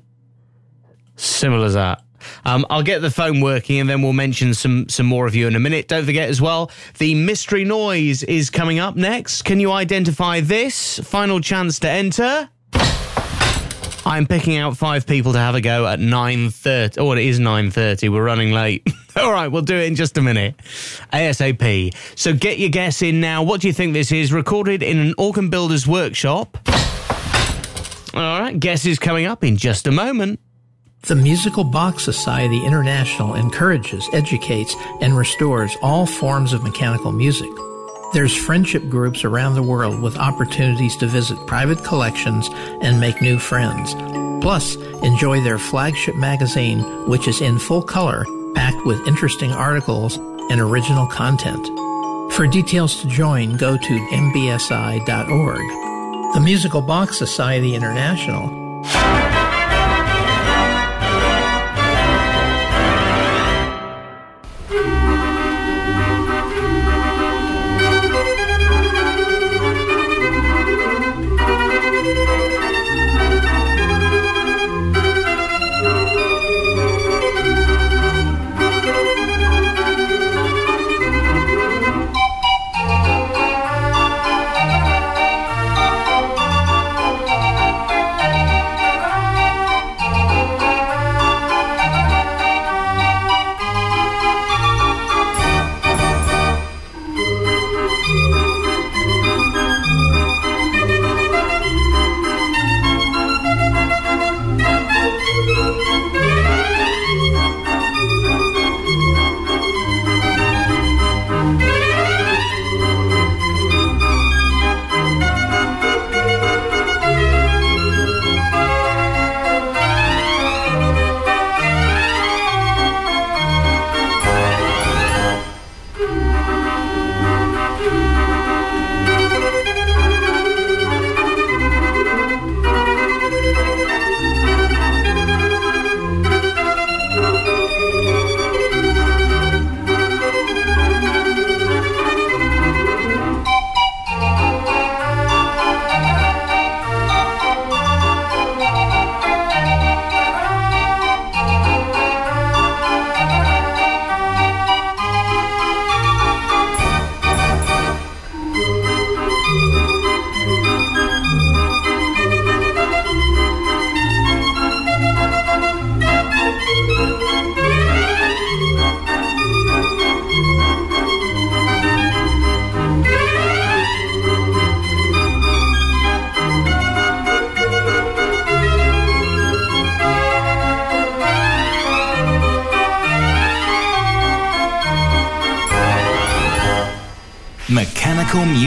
Similar 1.17 1.65
as 1.65 1.75
that. 1.75 2.04
Um, 2.45 2.67
I'll 2.71 2.83
get 2.83 3.01
the 3.01 3.11
phone 3.11 3.41
working 3.41 3.81
and 3.81 3.89
then 3.89 4.03
we'll 4.03 4.13
mention 4.13 4.55
some 4.55 4.89
some 4.89 5.07
more 5.07 5.27
of 5.27 5.35
you 5.35 5.47
in 5.47 5.57
a 5.57 5.61
minute. 5.61 5.89
Don't 5.89 6.05
forget 6.05 6.29
as 6.29 6.41
well, 6.41 6.71
the 6.99 7.15
mystery 7.15 7.65
noise 7.65 8.23
is 8.23 8.51
coming 8.51 8.79
up 8.79 8.97
next. 8.97 9.43
Can 9.43 9.61
you 9.61 9.73
identify 9.73 10.41
this? 10.41 10.99
Final 11.01 11.41
chance 11.41 11.79
to 11.81 11.89
enter. 11.89 12.49
I'm 14.07 14.27
picking 14.27 14.59
out 14.59 14.77
five 14.77 15.07
people 15.07 15.33
to 15.33 15.39
have 15.39 15.55
a 15.55 15.63
go 15.63 15.87
at 15.87 15.99
9.30. 15.99 16.99
Oh, 16.99 17.13
it 17.13 17.19
is 17.21 17.41
9.30. 17.41 18.13
We're 18.13 18.23
running 18.23 18.53
late. 18.53 18.87
All 19.17 19.33
right, 19.33 19.49
we'll 19.49 19.63
do 19.63 19.77
it 19.77 19.87
in 19.87 19.95
just 19.95 20.19
a 20.19 20.23
minute. 20.23 20.57
ASAP. 21.13 21.95
So 22.15 22.35
get 22.35 22.59
your 22.59 22.69
guess 22.69 23.01
in 23.01 23.21
now. 23.21 23.43
What 23.43 23.63
do 23.63 23.67
you 23.67 23.73
think 23.73 23.95
this 23.95 24.13
is? 24.13 24.31
Recorded 24.31 24.83
in 24.83 24.99
an 24.99 25.15
organ 25.17 25.49
builder's 25.49 25.87
workshop. 25.87 26.59
All 28.13 28.41
right, 28.41 28.59
guess 28.59 28.85
is 28.85 28.99
coming 28.99 29.25
up 29.25 29.43
in 29.43 29.57
just 29.57 29.87
a 29.87 29.93
moment. 29.93 30.39
The 31.07 31.15
Musical 31.15 31.65
Box 31.65 32.03
Society 32.03 32.65
International 32.65 33.35
encourages, 33.35 34.09
educates, 34.15 34.75
and 35.03 35.15
restores 35.15 35.77
all 35.83 36.07
forms 36.07 36.55
of 36.55 36.63
mechanical 36.63 37.13
music. 37.13 37.51
There's 38.15 38.35
friendship 38.35 38.89
groups 38.89 39.23
around 39.23 39.55
the 39.55 39.63
world 39.63 40.01
with 40.01 40.17
opportunities 40.17 40.97
to 40.97 41.07
visit 41.07 41.47
private 41.47 41.85
collections 41.85 42.49
and 42.81 42.99
make 42.99 43.21
new 43.21 43.39
friends. 43.39 43.93
Plus, 44.43 44.77
enjoy 45.03 45.43
their 45.43 45.59
flagship 45.59 46.17
magazine, 46.17 46.81
which 47.07 47.29
is 47.29 47.43
in 47.43 47.59
full 47.59 47.83
color, 47.83 48.25
packed 48.55 48.87
with 48.87 49.07
interesting 49.07 49.53
articles 49.53 50.17
and 50.17 50.59
original 50.59 51.07
content. 51.07 51.67
For 52.33 52.47
details 52.47 53.03
to 53.03 53.09
join, 53.09 53.59
go 53.59 53.77
to 53.77 54.09
mbsi.org. 54.09 55.05
The 56.35 56.41
Musical 56.41 56.81
Box 56.81 57.19
Society 57.19 57.75
International 57.75 58.65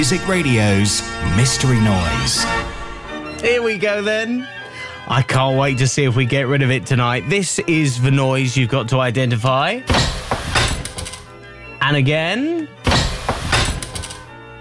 Music 0.10 0.26
Radio's 0.30 1.02
Mystery 1.36 1.82
Noise. 1.82 2.46
Here 3.42 3.62
we 3.62 3.78
go 3.78 4.02
then. 4.02 4.48
I 5.06 5.22
can't 5.22 5.60
wait 5.60 5.80
to 5.80 5.88
see 5.90 6.06
if 6.06 6.16
we 6.16 6.26
get 6.26 6.48
rid 6.48 6.62
of 6.62 6.72
it 6.72 6.86
tonight. 6.86 7.28
This 7.28 7.60
is 7.60 8.02
the 8.02 8.10
noise 8.10 8.56
you've 8.56 8.70
got 8.70 8.88
to 8.88 9.02
identify. 9.02 9.82
And 11.82 11.98
again, 11.98 12.70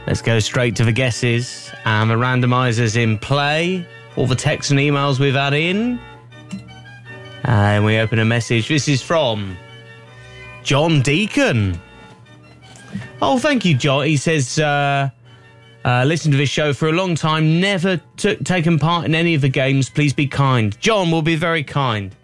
let's 0.09 0.21
go 0.21 0.41
straight 0.41 0.75
to 0.75 0.85
the 0.85 0.91
guesses. 0.91 1.71
And 1.85 2.11
the 2.11 2.17
randomizers 2.17 2.97
in 3.01 3.17
play. 3.17 3.87
All 4.17 4.27
the 4.27 4.35
texts 4.35 4.73
and 4.73 4.81
emails 4.81 5.21
we've 5.21 5.35
had 5.35 5.55
in. 5.55 6.01
And 7.45 7.85
we 7.85 7.99
open 7.99 8.19
a 8.19 8.25
message. 8.25 8.67
This 8.67 8.89
is 8.89 9.01
from 9.01 9.57
John 10.65 11.03
Deacon. 11.03 11.81
Oh, 13.23 13.39
thank 13.39 13.65
you, 13.65 13.77
John. 13.77 14.07
He 14.07 14.17
says, 14.17 14.59
uh, 14.59 15.11
uh, 15.87 16.05
listen 16.05 16.33
to 16.33 16.37
this 16.37 16.49
show 16.51 16.73
for 16.73 16.89
a 16.89 16.93
long 16.93 17.15
time, 17.15 17.61
never 17.61 18.01
took 18.17 18.43
taken 18.43 18.77
part 18.77 19.05
in 19.05 19.15
any 19.15 19.35
of 19.37 19.41
the 19.41 19.49
games. 19.49 19.89
Please 19.89 20.13
be 20.13 20.27
kind. 20.27 20.79
John 20.81 21.13
will 21.13 21.23
be 21.23 21.37
very 21.37 21.63
kind. 21.63 22.15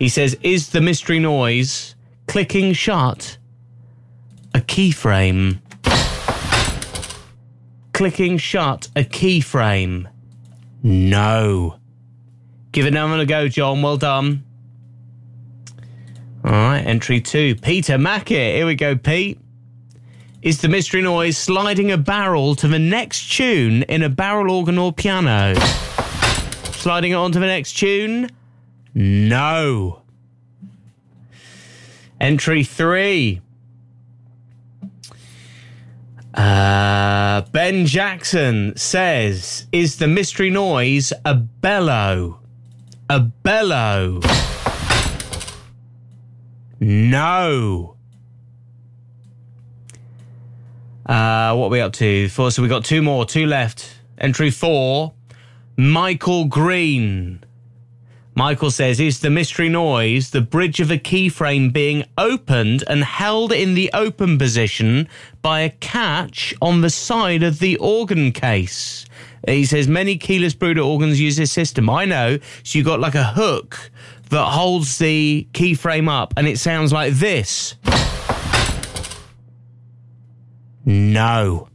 He 0.00 0.08
says, 0.08 0.36
Is 0.42 0.70
the 0.70 0.80
mystery 0.80 1.20
noise 1.20 1.94
clicking 2.26 2.72
shut 2.72 3.38
a 4.52 4.58
keyframe? 4.58 5.60
clicking 7.92 8.36
shut 8.36 8.88
a 8.96 9.04
keyframe? 9.04 10.10
No. 10.82 11.76
Give 12.72 12.84
it 12.84 12.88
another 12.88 13.26
go, 13.26 13.46
John. 13.46 13.80
Well 13.80 13.96
done. 13.96 14.42
All 16.42 16.50
right, 16.50 16.80
entry 16.80 17.20
two. 17.20 17.54
Peter 17.54 17.96
Mackett. 17.96 18.56
Here 18.56 18.66
we 18.66 18.74
go, 18.74 18.96
Pete. 18.96 19.38
Is 20.42 20.62
the 20.62 20.68
mystery 20.68 21.02
noise 21.02 21.36
sliding 21.36 21.90
a 21.90 21.98
barrel 21.98 22.54
to 22.56 22.66
the 22.66 22.78
next 22.78 23.30
tune 23.30 23.82
in 23.82 24.02
a 24.02 24.08
barrel 24.08 24.50
organ 24.50 24.78
or 24.78 24.90
piano? 24.90 25.54
Sliding 26.72 27.12
it 27.12 27.16
onto 27.16 27.38
the 27.38 27.46
next 27.46 27.74
tune? 27.74 28.30
No. 28.94 30.00
Entry 32.18 32.64
three. 32.64 33.42
Uh, 36.32 37.42
ben 37.52 37.84
Jackson 37.84 38.74
says, 38.76 39.66
Is 39.72 39.96
the 39.96 40.08
mystery 40.08 40.48
noise 40.48 41.12
a 41.26 41.34
bellow? 41.34 42.40
A 43.10 43.20
bellow? 43.20 44.20
No. 46.80 47.96
Uh, 51.10 51.56
what 51.56 51.66
are 51.66 51.70
we 51.70 51.80
up 51.80 51.92
to? 51.92 52.28
Four. 52.28 52.52
So 52.52 52.62
we 52.62 52.68
got 52.68 52.84
two 52.84 53.02
more, 53.02 53.26
two 53.26 53.44
left. 53.44 53.98
Entry 54.18 54.48
four. 54.48 55.12
Michael 55.76 56.44
Green. 56.44 57.42
Michael 58.36 58.70
says, 58.70 59.00
Is 59.00 59.18
the 59.18 59.28
mystery 59.28 59.68
noise 59.68 60.30
the 60.30 60.40
bridge 60.40 60.78
of 60.78 60.88
a 60.88 60.98
keyframe 60.98 61.72
being 61.72 62.04
opened 62.16 62.84
and 62.86 63.02
held 63.02 63.50
in 63.50 63.74
the 63.74 63.90
open 63.92 64.38
position 64.38 65.08
by 65.42 65.62
a 65.62 65.70
catch 65.70 66.54
on 66.62 66.80
the 66.80 66.90
side 66.90 67.42
of 67.42 67.58
the 67.58 67.76
organ 67.78 68.30
case? 68.30 69.04
He 69.48 69.64
says, 69.64 69.88
Many 69.88 70.16
keyless 70.16 70.54
Bruder 70.54 70.82
organs 70.82 71.20
use 71.20 71.36
this 71.36 71.50
system. 71.50 71.90
I 71.90 72.04
know. 72.04 72.38
So 72.62 72.78
you've 72.78 72.86
got 72.86 73.00
like 73.00 73.16
a 73.16 73.24
hook 73.24 73.90
that 74.28 74.44
holds 74.44 74.98
the 74.98 75.48
keyframe 75.54 76.08
up 76.08 76.34
and 76.36 76.46
it 76.46 76.60
sounds 76.60 76.92
like 76.92 77.14
this. 77.14 77.74
No. 80.84 81.68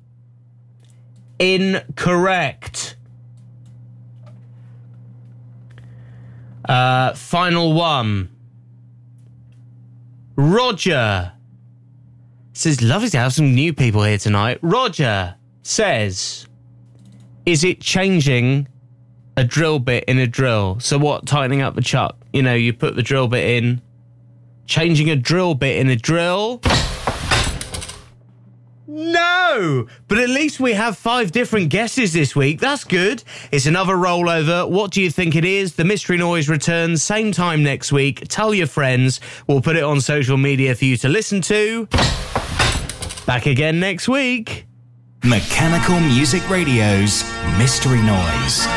Incorrect. 1.40 2.98
Uh, 6.68 7.14
final 7.14 7.74
one. 7.74 8.30
Roger 10.36 11.32
says, 12.54 12.82
lovely 12.82 13.10
to 13.10 13.18
have 13.18 13.34
some 13.34 13.54
new 13.54 13.74
people 13.74 14.04
here 14.04 14.18
tonight. 14.18 14.60
Roger 14.62 15.36
says, 15.62 16.48
is 17.46 17.64
it 17.64 17.80
changing 17.82 18.68
a 19.38 19.44
drill 19.44 19.80
bit 19.80 20.04
in 20.06 20.18
a 20.18 20.28
drill? 20.28 20.80
So 20.80 20.98
what, 20.98 21.26
tightening 21.26 21.62
up 21.62 21.76
the 21.76 21.82
chuck? 21.82 22.18
You 22.34 22.42
know, 22.42 22.56
you 22.56 22.74
put 22.74 22.96
the 22.96 23.04
drill 23.04 23.28
bit 23.28 23.64
in. 23.64 23.82
Changing 24.66 25.12
a 25.12 25.16
drill 25.16 25.54
bit 25.54 25.78
in 25.78 25.90
a 25.90 25.96
drill? 25.96 26.62
No! 28.88 29.88
But 30.08 30.20
at 30.20 30.30
least 30.30 30.60
we 30.60 30.74
have 30.74 30.98
five 30.98 31.32
different 31.32 31.70
guesses 31.70 32.14
this 32.14 32.36
week. 32.36 32.60
That's 32.60 32.84
good. 32.84 33.24
It's 33.52 33.66
another 33.66 33.96
rollover. 33.96 34.70
What 34.70 34.92
do 34.92 35.02
you 35.02 35.10
think 35.10 35.36
it 35.36 35.44
is? 35.46 35.76
The 35.76 35.86
Mystery 35.86 36.18
Noise 36.18 36.50
returns 36.50 37.04
same 37.04 37.32
time 37.32 37.64
next 37.64 37.92
week. 37.92 38.28
Tell 38.28 38.54
your 38.54 38.68
friends. 38.68 39.20
We'll 39.48 39.62
put 39.62 39.76
it 39.76 39.84
on 39.84 40.02
social 40.02 40.38
media 40.38 40.76
for 40.76 40.86
you 40.86 40.98
to 40.98 41.10
listen 41.10 41.42
to. 41.42 41.88
Back 43.26 43.48
again 43.48 43.80
next 43.80 44.08
week. 44.08 44.68
Mechanical 45.24 46.00
Music 46.00 46.48
Radio's 46.48 47.24
Mystery 47.58 48.02
Noise. 48.04 48.68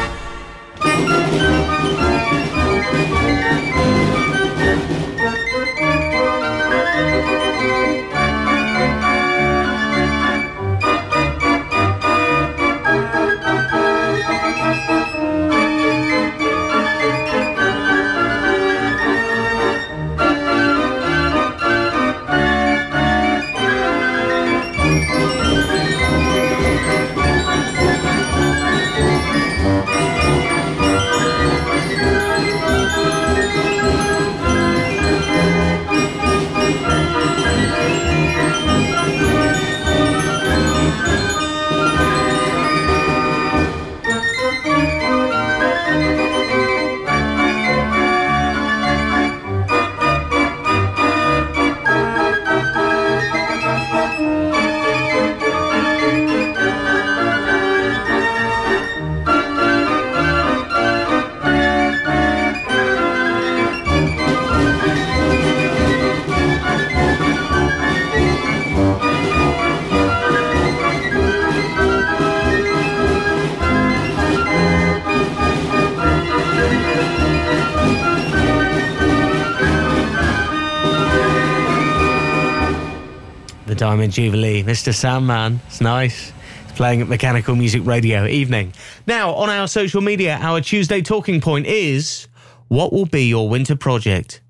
Diamond 83.98 84.12
Jubilee, 84.12 84.62
Mr. 84.62 84.94
Sandman. 84.94 85.60
It's 85.66 85.80
nice. 85.80 86.32
It's 86.62 86.76
playing 86.76 87.00
at 87.00 87.08
Mechanical 87.08 87.56
Music 87.56 87.84
Radio 87.84 88.26
evening. 88.26 88.72
Now, 89.08 89.32
on 89.34 89.50
our 89.50 89.66
social 89.66 90.00
media, 90.00 90.38
our 90.40 90.60
Tuesday 90.60 91.02
talking 91.02 91.40
point 91.40 91.66
is 91.66 92.28
what 92.68 92.92
will 92.92 93.06
be 93.06 93.24
your 93.24 93.48
winter 93.48 93.74
project? 93.74 94.40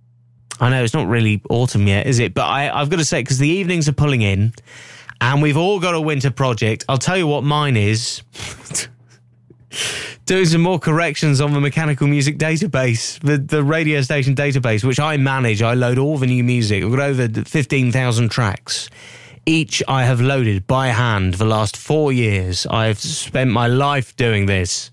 I 0.60 0.68
know 0.68 0.84
it's 0.84 0.92
not 0.92 1.08
really 1.08 1.40
autumn 1.48 1.86
yet, 1.86 2.06
is 2.06 2.18
it? 2.18 2.34
But 2.34 2.42
I, 2.42 2.68
I've 2.78 2.90
got 2.90 2.98
to 2.98 3.06
say, 3.06 3.22
because 3.22 3.38
the 3.38 3.48
evenings 3.48 3.88
are 3.88 3.94
pulling 3.94 4.20
in 4.20 4.52
and 5.22 5.40
we've 5.40 5.56
all 5.56 5.80
got 5.80 5.94
a 5.94 6.00
winter 6.00 6.30
project. 6.30 6.84
I'll 6.86 6.98
tell 6.98 7.16
you 7.16 7.26
what 7.26 7.42
mine 7.42 7.78
is. 7.78 8.20
Doing 10.26 10.44
some 10.44 10.60
more 10.60 10.78
corrections 10.78 11.40
on 11.40 11.54
the 11.54 11.60
mechanical 11.60 12.06
music 12.06 12.36
database, 12.36 13.18
the, 13.20 13.38
the 13.38 13.62
radio 13.64 14.02
station 14.02 14.34
database, 14.34 14.84
which 14.84 15.00
I 15.00 15.16
manage. 15.16 15.62
I 15.62 15.72
load 15.72 15.96
all 15.96 16.18
the 16.18 16.26
new 16.26 16.44
music. 16.44 16.84
I've 16.84 16.90
got 16.90 17.00
over 17.00 17.28
15,000 17.28 18.28
tracks. 18.28 18.90
Each 19.48 19.82
I 19.88 20.04
have 20.04 20.20
loaded 20.20 20.66
by 20.66 20.88
hand 20.88 21.32
the 21.32 21.46
last 21.46 21.74
four 21.74 22.12
years. 22.12 22.66
I've 22.66 22.98
spent 22.98 23.50
my 23.50 23.66
life 23.66 24.14
doing 24.14 24.44
this. 24.44 24.90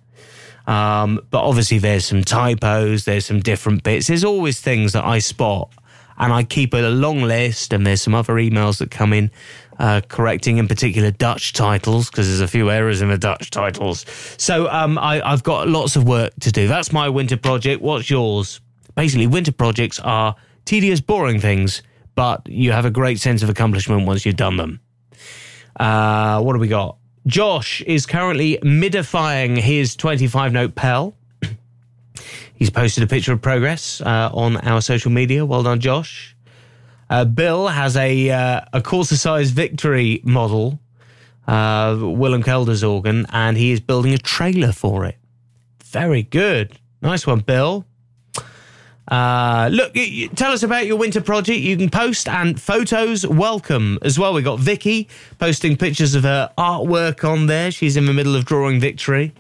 Um, 0.65 1.19
but 1.29 1.43
obviously, 1.43 1.77
there's 1.77 2.05
some 2.05 2.23
typos, 2.23 3.03
there's 3.03 3.25
some 3.25 3.41
different 3.41 3.83
bits. 3.83 4.07
There's 4.07 4.23
always 4.23 4.61
things 4.61 4.93
that 4.93 5.03
I 5.03 5.19
spot, 5.19 5.73
and 6.17 6.31
I 6.31 6.43
keep 6.43 6.73
a 6.73 6.77
long 6.77 7.23
list. 7.23 7.73
And 7.73 7.85
there's 7.85 8.01
some 8.01 8.15
other 8.15 8.35
emails 8.35 8.77
that 8.77 8.91
come 8.91 9.11
in 9.11 9.29
uh, 9.77 9.99
correcting 10.07 10.55
in 10.55 10.69
particular 10.69 11.11
Dutch 11.11 11.51
titles 11.51 12.09
because 12.09 12.27
there's 12.27 12.39
a 12.39 12.47
few 12.47 12.71
errors 12.71 13.01
in 13.01 13.09
the 13.09 13.17
Dutch 13.17 13.51
titles. 13.51 14.05
So 14.37 14.69
um, 14.69 14.97
I, 14.97 15.21
I've 15.21 15.43
got 15.43 15.67
lots 15.67 15.97
of 15.97 16.07
work 16.07 16.31
to 16.39 16.51
do. 16.53 16.65
That's 16.65 16.93
my 16.93 17.09
winter 17.09 17.35
project. 17.35 17.81
What's 17.81 18.09
yours? 18.09 18.61
Basically, 18.95 19.27
winter 19.27 19.51
projects 19.51 19.99
are 19.99 20.33
tedious, 20.63 21.01
boring 21.01 21.41
things, 21.41 21.81
but 22.15 22.47
you 22.47 22.71
have 22.71 22.85
a 22.85 22.91
great 22.91 23.19
sense 23.19 23.43
of 23.43 23.49
accomplishment 23.49 24.07
once 24.07 24.25
you've 24.25 24.35
done 24.37 24.57
them. 24.57 24.79
Uh, 25.79 26.41
what 26.41 26.53
do 26.53 26.59
we 26.59 26.67
got? 26.67 26.97
Josh 27.27 27.81
is 27.81 28.05
currently 28.05 28.57
midifying 28.63 29.57
his 29.57 29.95
25 29.95 30.53
note 30.53 30.75
Pell. 30.75 31.15
He's 32.55 32.69
posted 32.69 33.03
a 33.03 33.07
picture 33.07 33.33
of 33.33 33.41
progress 33.41 33.99
uh, 34.01 34.29
on 34.33 34.57
our 34.57 34.81
social 34.81 35.11
media. 35.11 35.45
Well 35.45 35.63
done, 35.63 35.79
Josh. 35.79 36.35
Uh, 37.09 37.25
Bill 37.25 37.67
has 37.67 37.95
a 37.97 38.29
uh, 38.31 38.61
a 38.73 38.81
quarter 38.81 39.15
size 39.15 39.51
victory 39.51 40.21
model, 40.23 40.79
uh, 41.47 41.97
Willem 41.99 42.41
Kelder's 42.41 42.83
organ, 42.83 43.27
and 43.31 43.57
he 43.57 43.71
is 43.71 43.79
building 43.79 44.13
a 44.13 44.17
trailer 44.17 44.71
for 44.71 45.05
it. 45.05 45.17
Very 45.83 46.23
good. 46.23 46.77
Nice 47.01 47.27
one, 47.27 47.39
Bill. 47.39 47.85
Uh, 49.07 49.69
look, 49.71 49.93
tell 50.35 50.51
us 50.51 50.63
about 50.63 50.87
your 50.87 50.97
winter 50.97 51.21
project. 51.21 51.59
You 51.59 51.77
can 51.77 51.89
post 51.89 52.27
and 52.27 52.59
photos 52.59 53.25
welcome 53.25 53.99
as 54.01 54.17
well. 54.17 54.33
We 54.33 54.41
got 54.41 54.59
Vicky 54.59 55.07
posting 55.37 55.77
pictures 55.77 56.15
of 56.15 56.23
her 56.23 56.51
artwork 56.57 57.27
on 57.29 57.45
there. 57.45 57.71
She's 57.71 57.97
in 57.97 58.05
the 58.05 58.13
middle 58.13 58.35
of 58.35 58.45
drawing 58.45 58.79
victory. 58.79 59.33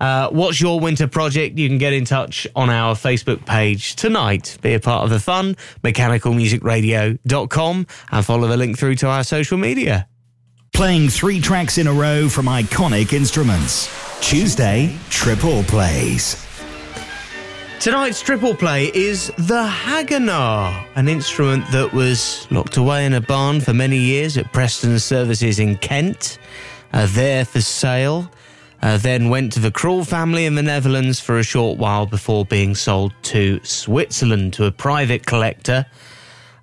Uh, 0.00 0.28
what's 0.30 0.60
your 0.60 0.80
winter 0.80 1.08
project? 1.08 1.58
You 1.58 1.68
can 1.68 1.78
get 1.78 1.92
in 1.92 2.04
touch 2.04 2.46
on 2.54 2.70
our 2.70 2.94
Facebook 2.94 3.44
page 3.46 3.96
tonight. 3.96 4.56
Be 4.62 4.74
a 4.74 4.80
part 4.80 5.04
of 5.04 5.10
the 5.10 5.18
fun, 5.18 5.56
mechanicalmusicradio.com, 5.82 7.86
and 8.12 8.24
follow 8.24 8.46
the 8.46 8.56
link 8.56 8.78
through 8.78 8.94
to 8.96 9.08
our 9.08 9.24
social 9.24 9.58
media. 9.58 10.06
Playing 10.72 11.08
three 11.08 11.40
tracks 11.40 11.78
in 11.78 11.88
a 11.88 11.92
row 11.92 12.28
from 12.28 12.46
iconic 12.46 13.12
instruments. 13.12 13.90
Tuesday, 14.20 14.96
Triple 15.10 15.64
Plays. 15.64 16.47
Tonight's 17.80 18.20
triple 18.20 18.56
play 18.56 18.90
is 18.92 19.28
the 19.38 19.64
Hagenaar, 19.64 20.84
an 20.96 21.06
instrument 21.06 21.64
that 21.70 21.92
was 21.92 22.48
locked 22.50 22.76
away 22.76 23.06
in 23.06 23.14
a 23.14 23.20
barn 23.20 23.60
for 23.60 23.72
many 23.72 23.98
years 23.98 24.36
at 24.36 24.52
Preston 24.52 24.98
Services 24.98 25.60
in 25.60 25.76
Kent, 25.76 26.40
uh, 26.92 27.06
there 27.10 27.44
for 27.44 27.60
sale. 27.60 28.28
Uh, 28.82 28.98
then 28.98 29.28
went 29.28 29.52
to 29.52 29.60
the 29.60 29.70
Krul 29.70 30.04
family 30.04 30.44
in 30.44 30.56
the 30.56 30.62
Netherlands 30.62 31.20
for 31.20 31.38
a 31.38 31.44
short 31.44 31.78
while 31.78 32.04
before 32.04 32.44
being 32.44 32.74
sold 32.74 33.12
to 33.22 33.60
Switzerland 33.62 34.54
to 34.54 34.64
a 34.64 34.72
private 34.72 35.24
collector 35.24 35.86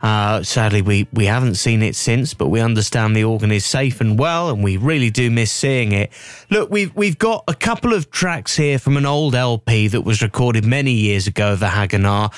uh, 0.05 0.43
sadly, 0.43 0.83
we, 0.83 1.07
we 1.13 1.25
haven't 1.25 1.55
seen 1.55 1.81
it 1.81 1.95
since, 1.95 2.35
but 2.35 2.49
we 2.49 2.59
understand 2.59 3.15
the 3.15 3.23
organ 3.23 3.51
is 3.51 3.65
safe 3.65 4.01
and 4.01 4.19
well, 4.19 4.51
and 4.51 4.63
we 4.63 4.77
really 4.77 5.09
do 5.09 5.31
miss 5.31 5.51
seeing 5.51 5.93
it. 5.93 6.11
Look, 6.51 6.69
we've 6.69 6.95
we've 6.95 7.17
got 7.17 7.43
a 7.47 7.55
couple 7.55 7.91
of 7.91 8.11
tracks 8.11 8.55
here 8.55 8.77
from 8.77 8.97
an 8.97 9.07
old 9.07 9.33
LP 9.33 9.87
that 9.87 10.01
was 10.01 10.21
recorded 10.21 10.63
many 10.63 10.91
years 10.91 11.25
ago 11.25 11.53
of 11.53 11.59
the 11.59 11.69
Hagenaar, 11.69 12.31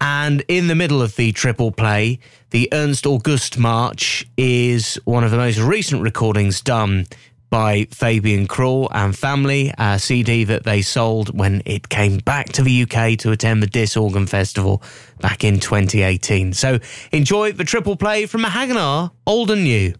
and 0.00 0.42
in 0.48 0.68
the 0.68 0.74
middle 0.74 1.02
of 1.02 1.16
the 1.16 1.30
triple 1.32 1.70
play, 1.70 2.20
the 2.52 2.70
Ernst 2.72 3.04
August 3.04 3.58
March 3.58 4.26
is 4.38 4.98
one 5.04 5.22
of 5.22 5.30
the 5.30 5.36
most 5.36 5.58
recent 5.58 6.00
recordings 6.00 6.62
done 6.62 7.06
by 7.50 7.86
Fabian 7.90 8.46
Krul 8.46 8.88
and 8.92 9.16
family, 9.16 9.74
a 9.76 9.98
CD 9.98 10.44
that 10.44 10.64
they 10.64 10.80
sold 10.82 11.36
when 11.36 11.62
it 11.66 11.88
came 11.88 12.18
back 12.18 12.46
to 12.52 12.62
the 12.62 12.82
UK 12.82 13.18
to 13.18 13.32
attend 13.32 13.62
the 13.62 13.66
Diss 13.66 13.96
Organ 13.96 14.26
Festival 14.26 14.82
back 15.20 15.44
in 15.44 15.60
2018. 15.60 16.52
So 16.52 16.78
enjoy 17.12 17.52
the 17.52 17.64
triple 17.64 17.96
play 17.96 18.26
from 18.26 18.44
a 18.44 18.48
Hagenaar, 18.48 19.10
old 19.26 19.50
and 19.50 19.64
new. 19.64 19.94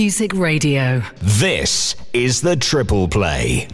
Music 0.00 0.34
Radio. 0.34 1.02
This 1.20 1.94
is 2.14 2.40
the 2.40 2.56
Triple 2.56 3.06
Play. 3.06 3.68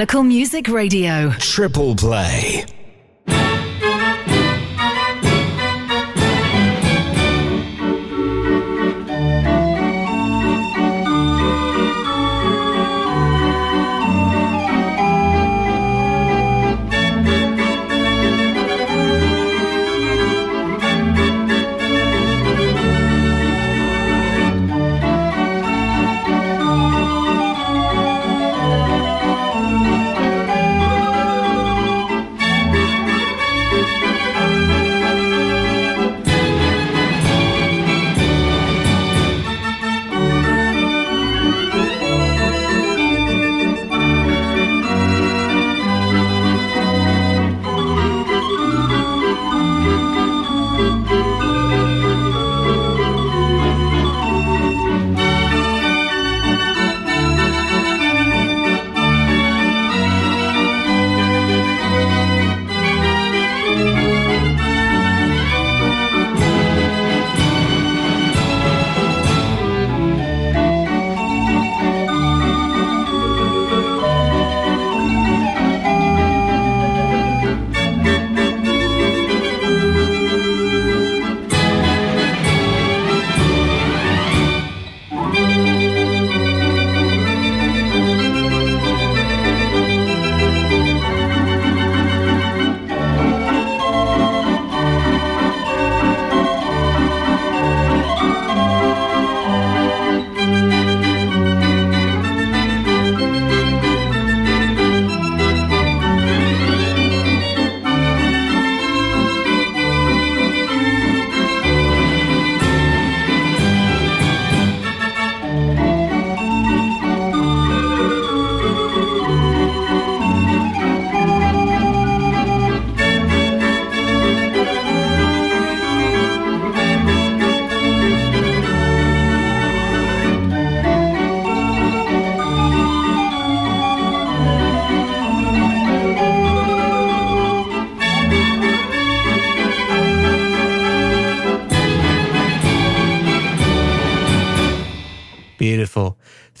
Mechanical 0.00 0.24
Music 0.24 0.68
Radio. 0.70 1.30
Triple 1.32 1.94
play. 1.94 2.79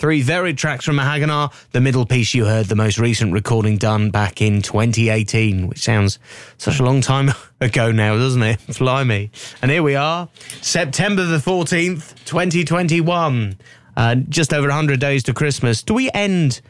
Three 0.00 0.22
varied 0.22 0.56
tracks 0.56 0.86
from 0.86 0.96
De 0.96 1.02
Hagenaar. 1.02 1.52
The 1.72 1.80
middle 1.82 2.06
piece 2.06 2.32
you 2.32 2.46
heard, 2.46 2.64
the 2.64 2.74
most 2.74 2.98
recent 2.98 3.34
recording 3.34 3.76
done 3.76 4.08
back 4.08 4.40
in 4.40 4.62
2018, 4.62 5.66
which 5.66 5.80
sounds 5.80 6.18
such 6.56 6.80
a 6.80 6.82
long 6.82 7.02
time 7.02 7.34
ago 7.60 7.92
now, 7.92 8.16
doesn't 8.16 8.42
it? 8.42 8.60
Fly 8.60 9.04
me. 9.04 9.30
And 9.60 9.70
here 9.70 9.82
we 9.82 9.96
are, 9.96 10.30
September 10.62 11.26
the 11.26 11.36
14th, 11.36 12.14
2021. 12.24 13.58
Uh, 13.94 14.14
just 14.14 14.54
over 14.54 14.68
100 14.68 14.98
days 15.00 15.22
to 15.24 15.34
Christmas. 15.34 15.82
Do 15.82 15.92
we 15.92 16.10
end 16.14 16.62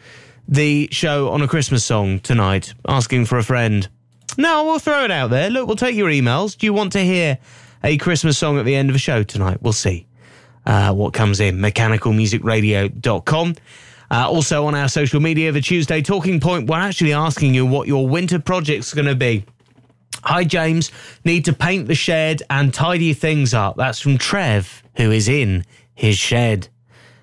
the 0.49 0.89
show 0.91 1.29
on 1.29 1.41
a 1.41 1.47
Christmas 1.47 1.85
song 1.85 2.19
tonight, 2.19 2.75
asking 2.89 3.27
for 3.27 3.39
a 3.39 3.45
friend? 3.45 3.89
No, 4.39 4.65
we'll 4.65 4.81
throw 4.81 5.05
it 5.05 5.13
out 5.13 5.31
there. 5.31 5.51
Look, 5.51 5.69
we'll 5.69 5.77
take 5.77 5.95
your 5.95 6.11
emails. 6.11 6.59
Do 6.59 6.67
you 6.67 6.73
want 6.73 6.91
to 6.95 7.05
hear 7.05 7.39
a 7.85 7.97
Christmas 7.97 8.37
song 8.39 8.59
at 8.59 8.65
the 8.65 8.75
end 8.75 8.91
of 8.91 8.97
a 8.97 8.99
show 8.99 9.23
tonight? 9.23 9.63
We'll 9.63 9.73
see 9.73 10.09
uh, 10.67 10.93
what 10.93 11.13
comes 11.13 11.41
in. 11.41 11.59
Mechanicalmusicradio.com. 11.59 13.55
Uh, 14.13 14.29
also 14.29 14.67
on 14.67 14.75
our 14.75 14.89
social 14.89 15.21
media, 15.21 15.53
the 15.53 15.61
Tuesday 15.61 16.03
Talking 16.03 16.41
Point, 16.41 16.69
we're 16.69 16.77
actually 16.77 17.13
asking 17.13 17.55
you 17.55 17.65
what 17.65 17.87
your 17.87 18.09
winter 18.09 18.41
project's 18.41 18.93
going 18.93 19.07
to 19.07 19.15
be. 19.15 19.45
Hi, 20.25 20.45
James. 20.45 20.91
Need 21.25 21.45
to 21.47 21.53
paint 21.53 21.87
the 21.87 21.95
shed 21.95 22.43
and 22.51 22.75
tidy 22.75 23.15
things 23.15 23.55
up. 23.55 23.77
That's 23.77 24.01
from 24.01 24.19
Trev, 24.19 24.83
who 24.97 25.11
is 25.11 25.29
in 25.29 25.65
his 25.95 26.19
shed. 26.19 26.69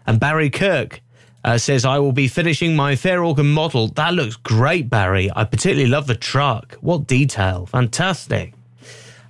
And 0.08 0.20
Barry 0.20 0.50
Kirk 0.50 1.02
uh, 1.44 1.58
says, 1.58 1.86
I 1.86 2.00
will 2.00 2.14
be 2.14 2.28
finishing 2.28 2.76
my 2.76 2.96
Fair 2.96 3.24
Organ 3.24 3.52
model. 3.52 3.90
That 3.90 4.14
looks 4.14 4.36
great, 4.38 4.90
Barry. 4.90 5.30
I 5.36 5.44
particularly 5.44 5.90
love 5.90 6.08
the 6.08 6.16
truck. 6.16 6.76
What 6.82 7.06
detail. 7.06 7.66
Fantastic. 7.66 8.54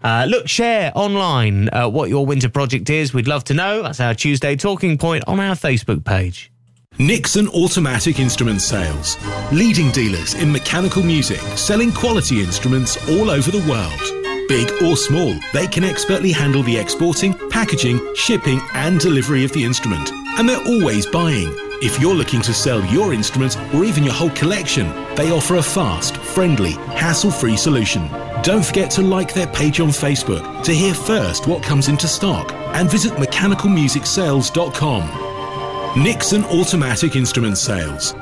Uh, 0.08 0.24
look, 0.24 0.48
share 0.48 0.90
online 0.96 1.68
uh, 1.74 1.86
what 1.86 2.08
your 2.08 2.26
winter 2.26 2.48
project 2.48 2.90
is. 2.90 3.14
We'd 3.14 3.28
love 3.28 3.44
to 3.44 3.54
know. 3.54 3.84
That's 3.84 4.00
our 4.00 4.14
Tuesday 4.14 4.56
talking 4.56 4.98
point 4.98 5.26
on 5.28 5.42
our 5.42 5.54
Facebook 5.54 6.06
page. 6.06 6.50
Nixon 6.98 7.50
Automatic 7.50 8.18
Instrument 8.18 8.62
Sales. 8.62 9.18
Leading 9.52 9.92
dealers 9.92 10.34
in 10.36 10.50
mechanical 10.50 11.04
music, 11.04 11.42
selling 11.58 11.92
quality 11.92 12.40
instruments 12.40 12.96
all 13.10 13.30
over 13.30 13.52
the 13.52 13.70
world. 13.70 14.48
Big 14.48 14.72
or 14.82 14.96
small, 14.96 15.36
they 15.52 15.68
can 15.68 15.84
expertly 15.84 16.32
handle 16.32 16.64
the 16.64 16.78
exporting, 16.78 17.34
packaging, 17.50 18.00
shipping, 18.16 18.62
and 18.76 19.02
delivery 19.02 19.44
of 19.44 19.52
the 19.52 19.66
instrument. 19.66 20.10
And 20.40 20.48
they're 20.48 20.66
always 20.68 21.06
buying. 21.06 21.50
If 21.82 22.00
you're 22.00 22.16
looking 22.16 22.42
to 22.44 22.54
sell 22.54 22.82
your 22.86 23.14
instrument 23.14 23.58
or 23.74 23.84
even 23.84 24.06
your 24.06 24.14
whole 24.14 24.30
collection, 24.30 24.88
they 25.18 25.32
offer 25.34 25.58
a 25.58 25.62
fast, 25.62 26.16
friendly, 26.16 26.72
hassle 26.96 27.30
free 27.30 27.58
solution. 27.58 28.10
Don't 28.44 28.66
forget 28.66 28.92
to 28.92 29.02
like 29.02 29.34
their 29.34 29.48
page 29.48 29.80
on 29.80 29.88
Facebook 29.90 30.64
to 30.64 30.72
hear 30.74 30.94
first 30.94 31.48
what 31.48 31.64
comes 31.64 31.88
into 31.88 32.08
stock 32.08 32.54
and 32.76 32.88
visit 32.90 33.14
mechanicalmusicsales.com. 33.14 36.04
Nixon 36.04 36.44
Automatic 36.46 37.16
Instrument 37.16 37.58
Sales. 37.58 38.14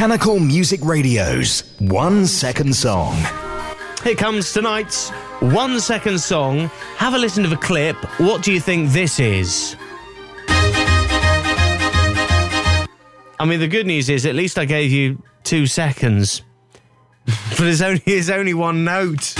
Mechanical 0.00 0.40
Music 0.40 0.80
Radio's 0.82 1.74
One 1.78 2.24
Second 2.24 2.74
Song. 2.74 3.14
Here 4.02 4.14
comes 4.14 4.50
tonight's 4.50 5.10
one 5.40 5.78
second 5.78 6.18
song. 6.18 6.70
Have 6.96 7.12
a 7.12 7.18
listen 7.18 7.42
to 7.42 7.50
the 7.50 7.58
clip. 7.58 7.96
What 8.18 8.42
do 8.42 8.50
you 8.50 8.60
think 8.60 8.92
this 8.92 9.20
is? 9.20 9.76
I 13.38 13.44
mean, 13.44 13.60
the 13.60 13.68
good 13.68 13.86
news 13.86 14.08
is 14.08 14.24
at 14.24 14.34
least 14.34 14.58
I 14.58 14.64
gave 14.64 14.90
you 14.90 15.22
two 15.44 15.66
seconds. 15.66 16.40
but 17.26 17.58
there's 17.58 17.82
only, 17.82 17.98
there's 18.06 18.30
only 18.30 18.54
one 18.54 18.84
note. 18.84 19.34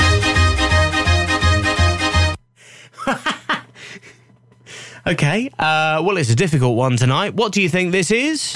okay, 5.07 5.51
uh, 5.59 6.03
well, 6.05 6.19
it's 6.19 6.29
a 6.29 6.37
difficult 6.37 6.77
one 6.77 6.99
tonight. 6.99 7.33
What 7.33 7.53
do 7.53 7.63
you 7.63 7.71
think 7.71 7.93
this 7.93 8.11
is? 8.11 8.55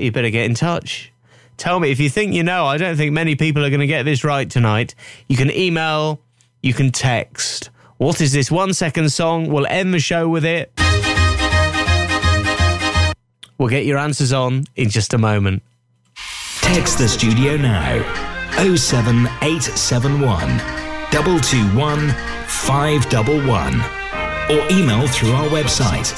You 0.00 0.12
better 0.12 0.30
get 0.30 0.46
in 0.46 0.54
touch. 0.54 1.12
Tell 1.56 1.80
me 1.80 1.90
if 1.90 1.98
you 1.98 2.08
think 2.08 2.34
you 2.34 2.42
know. 2.42 2.66
I 2.66 2.76
don't 2.76 2.96
think 2.96 3.12
many 3.12 3.34
people 3.34 3.64
are 3.64 3.70
going 3.70 3.80
to 3.80 3.86
get 3.86 4.04
this 4.04 4.24
right 4.24 4.48
tonight. 4.48 4.94
You 5.28 5.36
can 5.36 5.50
email, 5.50 6.20
you 6.62 6.72
can 6.72 6.92
text. 6.92 7.70
What 7.96 8.20
is 8.20 8.32
this 8.32 8.50
one 8.50 8.74
second 8.74 9.10
song? 9.10 9.48
We'll 9.48 9.66
end 9.66 9.92
the 9.92 9.98
show 9.98 10.28
with 10.28 10.44
it. 10.44 10.72
We'll 13.58 13.68
get 13.68 13.86
your 13.86 13.98
answers 13.98 14.32
on 14.32 14.64
in 14.76 14.88
just 14.88 15.14
a 15.14 15.18
moment. 15.18 15.64
Text 16.60 16.98
the 16.98 17.08
studio 17.08 17.56
now 17.56 18.02
07871 18.52 20.38
221 21.10 22.14
511 22.46 23.80
or 24.50 24.66
email 24.70 25.06
through 25.08 25.32
our 25.32 25.48
website 25.48 26.14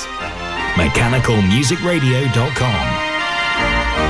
mechanicalmusicradio.com. 0.74 3.09
Bye. 3.60 4.09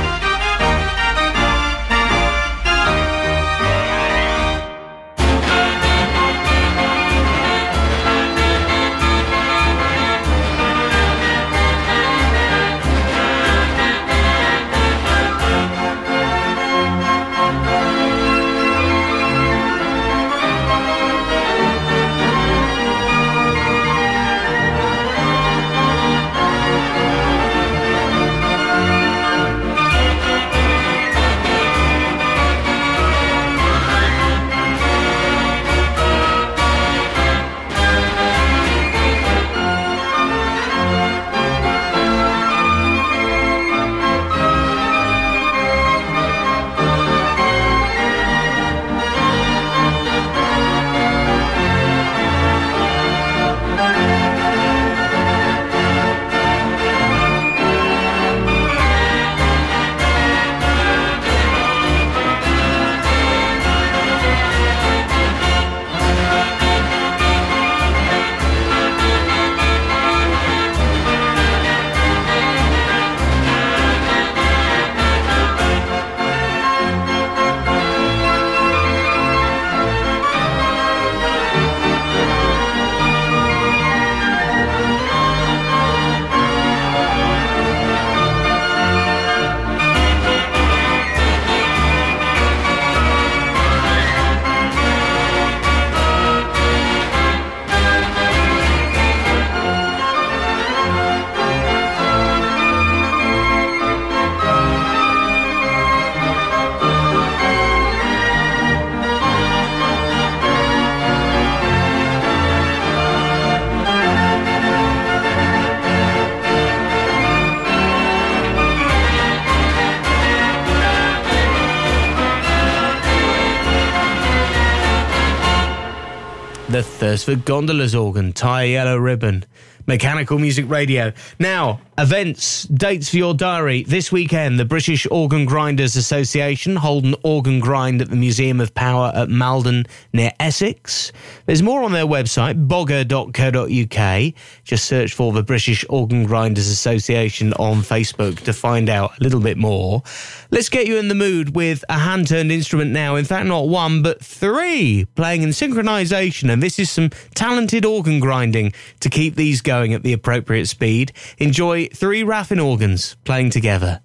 For 126.71 127.35
Gondola's 127.35 127.93
organ, 127.93 128.31
tie 128.31 128.63
yellow 128.63 128.95
ribbon. 128.95 129.43
Mechanical 129.87 130.39
Music 130.39 130.69
Radio. 130.69 131.11
Now, 131.37 131.81
events, 132.01 132.63
dates 132.63 133.09
for 133.09 133.17
your 133.17 133.35
diary. 133.35 133.83
This 133.83 134.11
weekend, 134.11 134.59
the 134.59 134.65
British 134.65 135.05
Organ 135.11 135.45
Grinders 135.45 135.95
Association 135.95 136.75
hold 136.75 137.05
an 137.05 137.13
organ 137.21 137.59
grind 137.59 138.01
at 138.01 138.09
the 138.09 138.15
Museum 138.15 138.59
of 138.59 138.73
Power 138.73 139.11
at 139.13 139.29
Maldon 139.29 139.85
near 140.11 140.31
Essex. 140.39 141.11
There's 141.45 141.61
more 141.61 141.83
on 141.83 141.91
their 141.91 142.07
website, 142.07 142.67
boga.co.uk. 142.67 144.33
Just 144.63 144.85
search 144.85 145.13
for 145.13 145.31
the 145.31 145.43
British 145.43 145.85
Organ 145.89 146.25
Grinders 146.25 146.69
Association 146.69 147.53
on 147.53 147.81
Facebook 147.81 148.39
to 148.41 148.53
find 148.53 148.89
out 148.89 149.11
a 149.19 149.23
little 149.23 149.39
bit 149.39 149.57
more. 149.57 150.01
Let's 150.49 150.69
get 150.69 150.87
you 150.87 150.97
in 150.97 151.07
the 151.07 151.15
mood 151.15 151.55
with 151.55 151.85
a 151.87 151.99
hand 151.99 152.29
turned 152.29 152.51
instrument 152.51 152.91
now. 152.91 153.15
In 153.15 153.25
fact, 153.25 153.45
not 153.45 153.67
one, 153.67 154.01
but 154.01 154.25
three 154.25 155.05
playing 155.13 155.43
in 155.43 155.49
synchronization. 155.49 156.51
And 156.51 156.63
this 156.63 156.79
is 156.79 156.89
some 156.89 157.11
talented 157.35 157.85
organ 157.85 158.19
grinding 158.19 158.73
to 159.01 159.09
keep 159.09 159.35
these 159.35 159.61
going 159.61 159.93
at 159.93 160.01
the 160.01 160.13
appropriate 160.13 160.65
speed. 160.65 161.11
Enjoy 161.37 161.89
three 161.93 162.23
Raffin 162.23 162.59
organs 162.59 163.15
playing 163.23 163.49
together. 163.51 164.01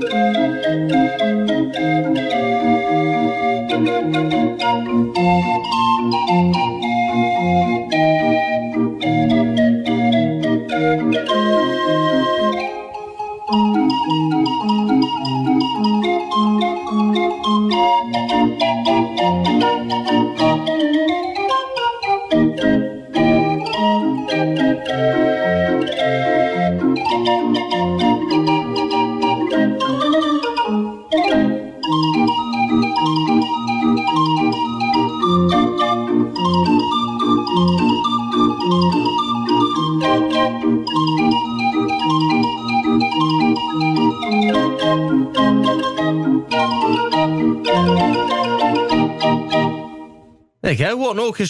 There 0.00 1.03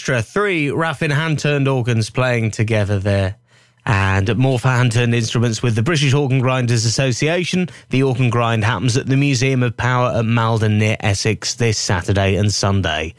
orchestra. 0.08 0.22
Three 0.22 0.70
Raffin 0.70 1.10
hand 1.10 1.38
turned 1.38 1.66
organs 1.66 2.10
playing 2.10 2.50
together 2.50 2.98
there. 2.98 3.36
And 3.86 4.36
more 4.36 4.58
for 4.58 4.68
hand 4.68 4.92
turned 4.92 5.14
instruments 5.14 5.62
with 5.62 5.76
the 5.76 5.82
British 5.82 6.12
Organ 6.12 6.40
Grinders 6.40 6.84
Association. 6.84 7.70
The 7.88 8.02
organ 8.02 8.28
grind 8.28 8.64
happens 8.64 8.98
at 8.98 9.06
the 9.06 9.16
Museum 9.16 9.62
of 9.62 9.76
Power 9.78 10.12
at 10.18 10.26
Maldon 10.26 10.78
near 10.78 10.98
Essex 11.00 11.54
this 11.54 11.78
Saturday 11.78 12.36
and 12.36 12.52
Sunday. 12.52 13.14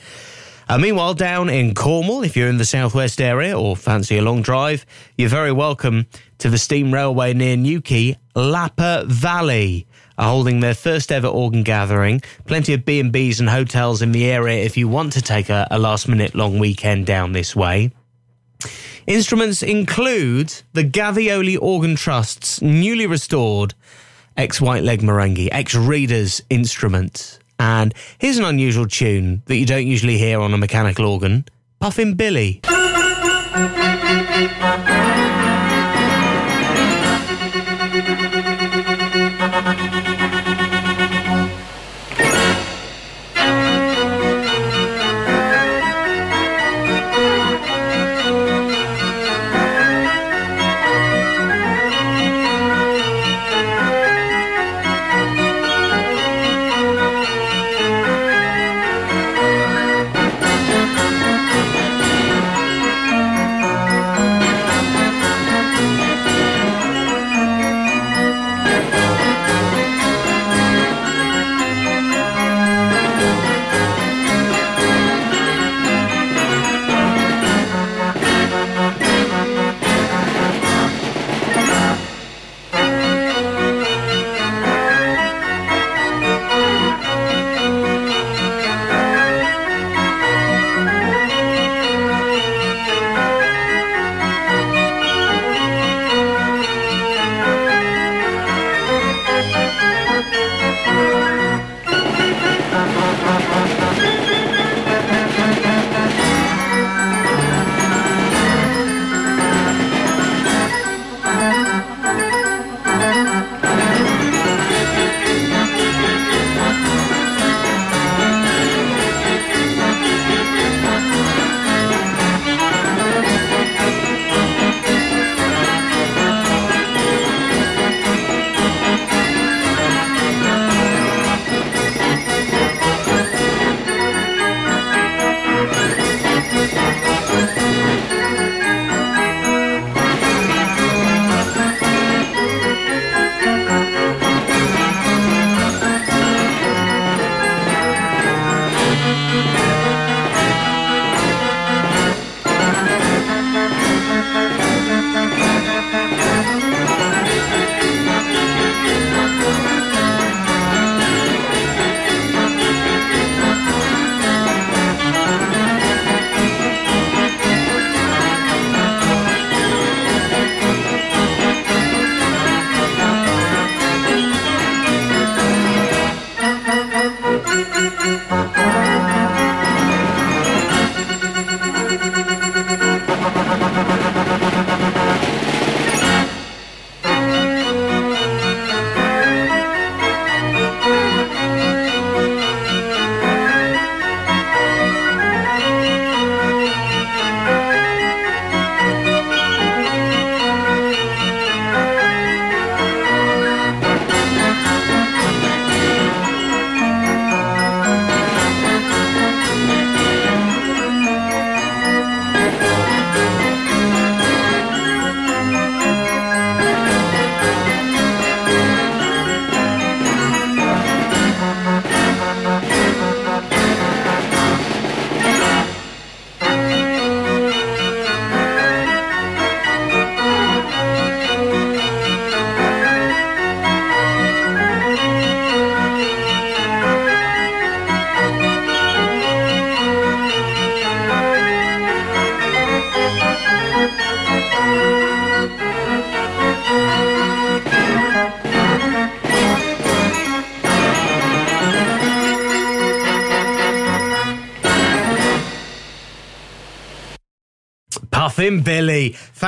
Uh, 0.70 0.78
meanwhile, 0.78 1.16
down 1.16 1.50
in 1.50 1.74
Cornwall, 1.74 2.24
if 2.24 2.36
you're 2.36 2.50
in 2.50 2.58
the 2.58 2.66
southwest 2.66 3.20
area 3.20 3.58
or 3.58 3.76
fancy 3.76 4.18
a 4.18 4.22
long 4.22 4.44
drive, 4.44 4.86
you're 5.18 5.30
very 5.30 5.52
welcome 5.52 6.06
to 6.38 6.50
the 6.50 6.58
steam 6.60 6.94
railway 6.94 7.34
near 7.34 7.56
Newquay, 7.56 8.18
Lappa 8.36 9.08
Valley 9.08 9.88
are 10.18 10.30
holding 10.30 10.59
their 10.59 10.74
first 10.74 11.11
ever 11.11 11.28
organ 11.28 11.63
gathering. 11.63 12.22
Plenty 12.45 12.74
of 12.74 12.86
B&Bs 12.86 13.39
and 13.39 13.49
hotels 13.49 14.01
in 14.01 14.11
the 14.11 14.26
area 14.26 14.63
if 14.63 14.78
you 14.78 14.88
want 14.88 15.13
to 15.13 15.22
take 15.22 15.49
a, 15.49 15.68
a 15.72 15.80
last 15.80 16.07
minute 16.07 16.36
long 16.36 16.59
weekend 16.59 17.05
down 17.05 17.32
this 17.32 17.55
way. 17.55 17.91
Instruments 19.07 19.61
include 19.61 20.53
the 20.74 20.84
Gavioli 20.84 21.57
Organ 21.61 21.95
Trust's 21.95 22.61
newly 22.61 23.05
restored 23.05 23.76
ex 24.36 24.59
White 24.59 24.84
Leg 24.84 25.01
Marenghi, 25.01 25.49
ex 25.51 25.76
Readers 25.76 26.41
instrument. 26.49 27.39
And 27.59 27.93
here's 28.18 28.38
an 28.38 28.45
unusual 28.45 28.88
tune 28.88 29.43
that 29.45 29.57
you 29.57 29.66
don't 29.66 29.88
usually 29.88 30.18
hear 30.18 30.39
on 30.41 30.53
a 30.53 30.57
mechanical 30.57 31.05
organ 31.05 31.45
Puffin 31.80 32.16
Billy. 32.16 32.61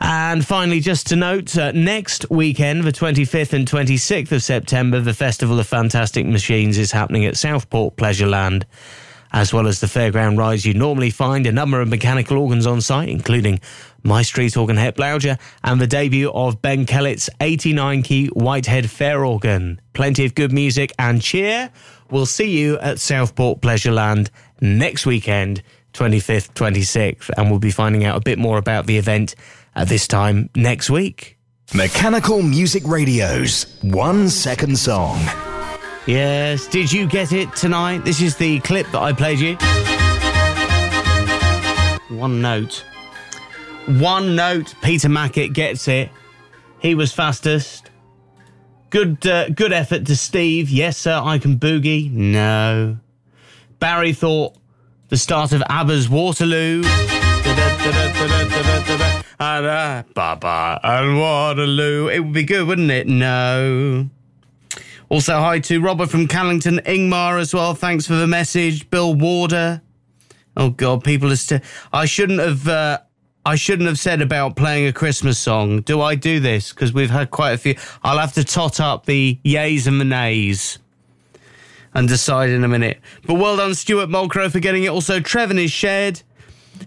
And 0.01 0.47
finally, 0.47 0.81
just 0.81 1.07
to 1.09 1.17
note, 1.17 1.59
uh, 1.59 1.73
next 1.73 2.31
weekend, 2.31 2.85
the 2.85 2.93
25th 2.93 3.53
and 3.53 3.71
26th 3.71 4.33
of 4.33 4.43
September, 4.43 5.01
the 5.01 5.13
Festival 5.13 5.61
of 5.61 5.67
Fantastic 5.67 6.25
Machines 6.25 6.79
is 6.79 6.93
happening 6.93 7.27
at 7.27 7.37
Southport 7.37 7.97
Pleasureland. 7.97 8.65
As 9.33 9.53
well 9.53 9.67
as 9.67 9.81
the 9.81 9.87
fairground 9.87 10.37
rides, 10.37 10.67
you 10.67 10.75
normally 10.75 11.11
find 11.11 11.47
a 11.47 11.53
number 11.53 11.81
of 11.81 11.89
mechanical 11.89 12.37
organs 12.37 12.67
on 12.67 12.83
site, 12.83 13.09
including 13.09 13.61
My 14.03 14.21
Street 14.23 14.57
Organ 14.57 14.77
Het 14.77 14.95
Blauwtje 14.95 15.39
and 15.65 15.81
the 15.81 15.87
debut 15.87 16.31
of 16.33 16.61
Ben 16.61 16.85
Kellett's 16.85 17.31
89 17.41 18.03
key 18.03 18.27
Whitehead 18.29 18.91
Fair 18.91 19.25
Organ. 19.25 19.81
Plenty 19.95 20.27
of 20.27 20.35
good 20.35 20.53
music 20.53 20.93
and 20.99 21.23
cheer. 21.23 21.71
We'll 22.11 22.27
see 22.27 22.51
you 22.59 22.79
at 22.81 22.99
Southport 22.99 23.63
Pleasureland 23.63 24.29
next 24.61 25.07
weekend, 25.07 25.63
25th, 25.95 26.53
26th, 26.53 27.31
and 27.37 27.49
we'll 27.49 27.59
be 27.59 27.71
finding 27.71 28.05
out 28.05 28.19
a 28.19 28.21
bit 28.21 28.39
more 28.39 28.59
about 28.59 28.87
the 28.87 28.99
event 28.99 29.35
at 29.75 29.89
this 29.89 30.07
time 30.07 30.51
next 30.55 30.91
week. 30.91 31.39
Mechanical 31.75 32.43
Music 32.43 32.83
Radio's 32.85 33.79
one 33.81 34.29
second 34.29 34.79
song. 34.79 35.19
Yes, 36.07 36.67
did 36.67 36.91
you 36.91 37.07
get 37.07 37.33
it 37.33 37.55
tonight? 37.55 38.05
This 38.05 38.21
is 38.21 38.37
the 38.37 38.59
clip 38.61 38.89
that 38.91 39.01
I 39.01 39.13
played 39.13 39.39
you. 39.39 39.57
One 42.17 42.43
note. 42.43 42.85
One 43.87 44.35
note. 44.35 44.75
Peter 44.83 45.09
Mackett 45.09 45.53
gets 45.53 45.87
it. 45.87 46.11
He 46.81 46.97
was 46.97 47.13
fastest. 47.13 47.91
Good, 48.91 49.25
uh, 49.27 49.51
good 49.51 49.73
effort 49.73 50.07
to 50.07 50.17
Steve. 50.17 50.71
Yes, 50.71 50.99
sir. 50.99 51.21
I 51.23 51.39
can 51.39 51.59
boogie. 51.59 52.11
No. 52.11 52.99
Barry 53.79 54.13
thought 54.13 54.57
the 55.09 55.17
start 55.17 55.53
of 55.53 55.63
ABBA's 55.69 56.09
Waterloo. 56.09 56.83
Baba 59.39 60.81
and 60.83 61.19
Waterloo. 61.19 62.09
It 62.09 62.21
would 62.21 62.33
be 62.33 62.45
good, 62.45 62.67
wouldn't 62.67 62.91
it? 62.91 63.07
No. 63.07 64.09
Also, 65.13 65.39
hi 65.41 65.59
to 65.59 65.79
Robert 65.79 66.09
from 66.09 66.27
Callington, 66.27 66.79
Ingmar 66.87 67.39
as 67.39 67.53
well. 67.53 67.75
Thanks 67.75 68.07
for 68.07 68.15
the 68.15 68.27
message. 68.27 68.89
Bill 68.89 69.13
Warder. 69.13 69.83
Oh 70.57 70.71
God, 70.71 71.05
people 71.05 71.31
are 71.31 71.37
still. 71.37 71.61
I 71.93 72.07
shouldn't 72.07 72.41
have. 72.41 72.67
Uh, 72.67 72.99
I 73.45 73.57
shouldn't 73.57 73.89
have 73.89 73.99
said 73.99 74.23
about 74.23 74.57
playing 74.57 74.87
a 74.87 74.93
Christmas 74.95 75.39
song. 75.39 75.83
Do 75.83 76.01
I 76.01 76.15
do 76.15 76.41
this? 76.41 76.73
Because 76.73 76.95
we've 76.95 77.11
had 77.11 77.31
quite 77.31 77.51
a 77.51 77.59
few. 77.59 77.75
I'll 78.03 78.17
have 78.17 78.33
to 78.33 78.43
tot 78.43 78.81
up 78.81 79.05
the 79.05 79.39
yays 79.45 79.87
and 79.87 80.01
the 80.01 80.07
nays 80.07 80.79
and 81.93 82.09
decide 82.09 82.49
in 82.49 82.65
a 82.65 82.69
minute. 82.69 82.99
But 83.27 83.35
well 83.35 83.59
done, 83.59 83.75
Stuart 83.75 84.09
Mulcrow, 84.09 84.51
for 84.51 84.61
getting 84.61 84.85
it. 84.85 84.89
Also, 84.89 85.21
Trevin 85.21 85.63
is 85.63 85.71
shared. 85.71 86.23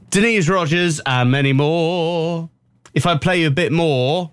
Denise 0.10 0.50
Rogers, 0.50 1.00
and 1.06 1.30
many 1.30 1.54
more. 1.54 2.50
If 2.96 3.06
I 3.06 3.20
play 3.20 3.42
you 3.42 3.48
a 3.50 3.52
bit 3.52 3.72
more. 3.72 4.32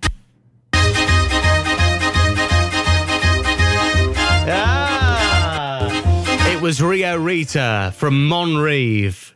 Was 6.63 6.81
Rio 6.81 7.17
Rita 7.17 7.93
from 7.97 8.29
Monreeve. 8.29 9.35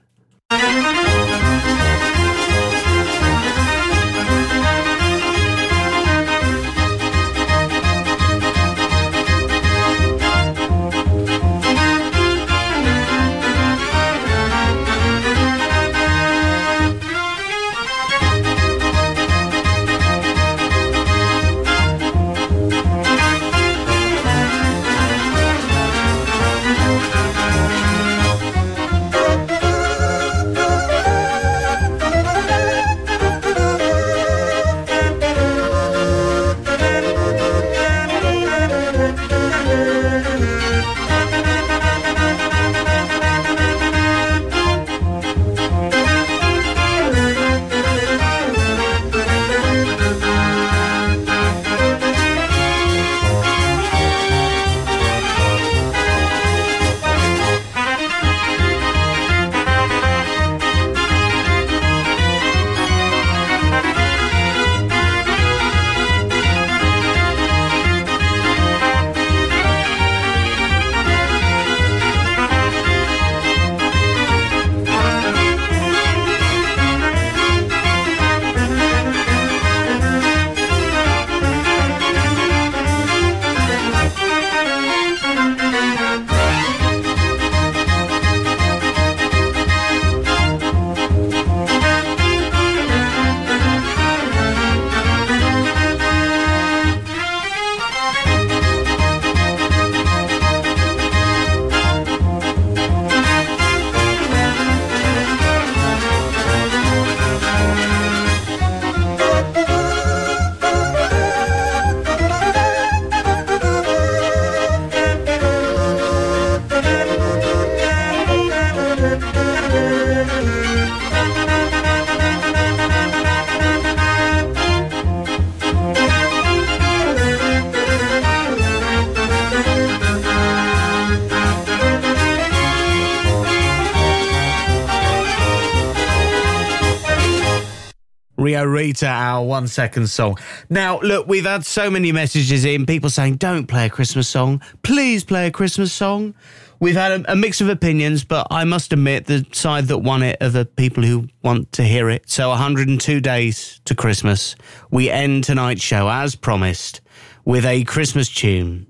Rita, 138.87 139.09
our 139.09 139.45
one 139.45 139.67
second 139.67 140.07
song. 140.09 140.39
Now, 140.71 141.01
look, 141.01 141.27
we've 141.27 141.45
had 141.45 141.67
so 141.67 141.91
many 141.91 142.13
messages 142.13 142.65
in, 142.65 142.87
people 142.87 143.11
saying, 143.11 143.35
don't 143.35 143.67
play 143.67 143.87
a 143.87 143.91
Christmas 143.91 144.29
song. 144.29 144.63
Please 144.85 145.25
play 145.25 145.49
a 145.49 145.51
Christmas 145.51 145.93
song. 145.93 146.37
We've 146.79 146.95
had 146.95 147.21
a, 147.21 147.33
a 147.33 147.35
mix 147.35 147.61
of 147.61 147.69
opinions, 147.69 148.23
but 148.23 148.47
I 148.49 148.63
must 148.63 148.93
admit 148.93 149.27
the 149.27 149.45
side 149.51 149.87
that 149.87 149.99
won 149.99 150.23
it 150.23 150.37
are 150.41 150.51
the 150.51 150.67
people 150.67 151.03
who 151.03 151.27
want 151.43 151.73
to 151.73 151.83
hear 151.83 152.09
it. 152.09 152.31
So 152.31 152.49
102 152.51 153.21
days 153.21 153.81
to 153.87 153.97
Christmas. 153.97 154.55
We 154.93 155.11
end 155.11 155.43
tonight's 155.43 155.83
show, 155.83 156.09
as 156.09 156.37
promised, 156.37 157.01
with 157.45 157.67
a 157.67 157.83
Christmas 157.83 158.29
tune. 158.29 158.87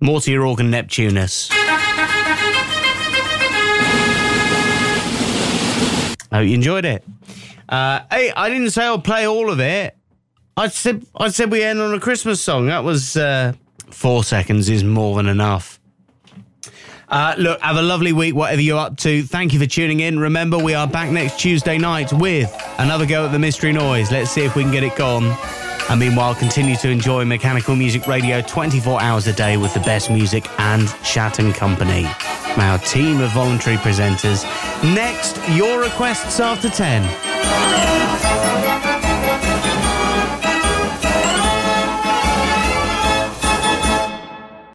Mortier 0.00 0.44
Organ 0.44 0.70
Neptunus. 0.70 1.48
I 6.30 6.36
hope 6.36 6.46
you 6.46 6.54
enjoyed 6.54 6.84
it. 6.84 7.02
Uh, 7.70 8.00
hey, 8.10 8.32
I 8.36 8.48
didn't 8.48 8.70
say 8.70 8.84
I'll 8.84 9.00
play 9.00 9.26
all 9.26 9.48
of 9.48 9.60
it. 9.60 9.96
I 10.56 10.68
said 10.68 11.06
I 11.16 11.28
said 11.28 11.50
we 11.50 11.62
end 11.62 11.80
on 11.80 11.94
a 11.94 12.00
Christmas 12.00 12.42
song. 12.42 12.66
That 12.66 12.82
was 12.82 13.16
uh, 13.16 13.52
four 13.90 14.24
seconds 14.24 14.68
is 14.68 14.82
more 14.82 15.16
than 15.16 15.26
enough. 15.26 15.78
Uh, 17.08 17.34
look, 17.38 17.60
have 17.60 17.76
a 17.76 17.82
lovely 17.82 18.12
week, 18.12 18.34
whatever 18.34 18.60
you're 18.60 18.78
up 18.78 18.96
to. 18.98 19.22
Thank 19.22 19.52
you 19.52 19.58
for 19.58 19.66
tuning 19.66 20.00
in. 20.00 20.18
Remember, 20.18 20.58
we 20.58 20.74
are 20.74 20.86
back 20.86 21.10
next 21.10 21.40
Tuesday 21.40 21.78
night 21.78 22.12
with 22.12 22.52
another 22.78 23.06
go 23.06 23.24
at 23.26 23.32
the 23.32 23.38
mystery 23.38 23.72
noise. 23.72 24.12
Let's 24.12 24.30
see 24.30 24.42
if 24.42 24.54
we 24.54 24.62
can 24.62 24.70
get 24.72 24.84
it 24.84 24.94
gone. 24.96 25.36
And 25.90 25.98
meanwhile, 25.98 26.36
continue 26.36 26.76
to 26.76 26.88
enjoy 26.88 27.24
Mechanical 27.24 27.74
Music 27.74 28.06
Radio 28.06 28.40
24 28.42 29.02
hours 29.02 29.26
a 29.26 29.32
day 29.32 29.56
with 29.56 29.74
the 29.74 29.80
best 29.80 30.08
music 30.08 30.48
and 30.60 30.86
chat 31.02 31.40
and 31.40 31.52
Company. 31.52 32.06
Our 32.56 32.78
team 32.78 33.20
of 33.20 33.32
voluntary 33.32 33.76
presenters. 33.76 34.44
Next, 34.94 35.36
your 35.48 35.82
requests 35.82 36.38
after 36.38 36.70
10. 36.70 38.29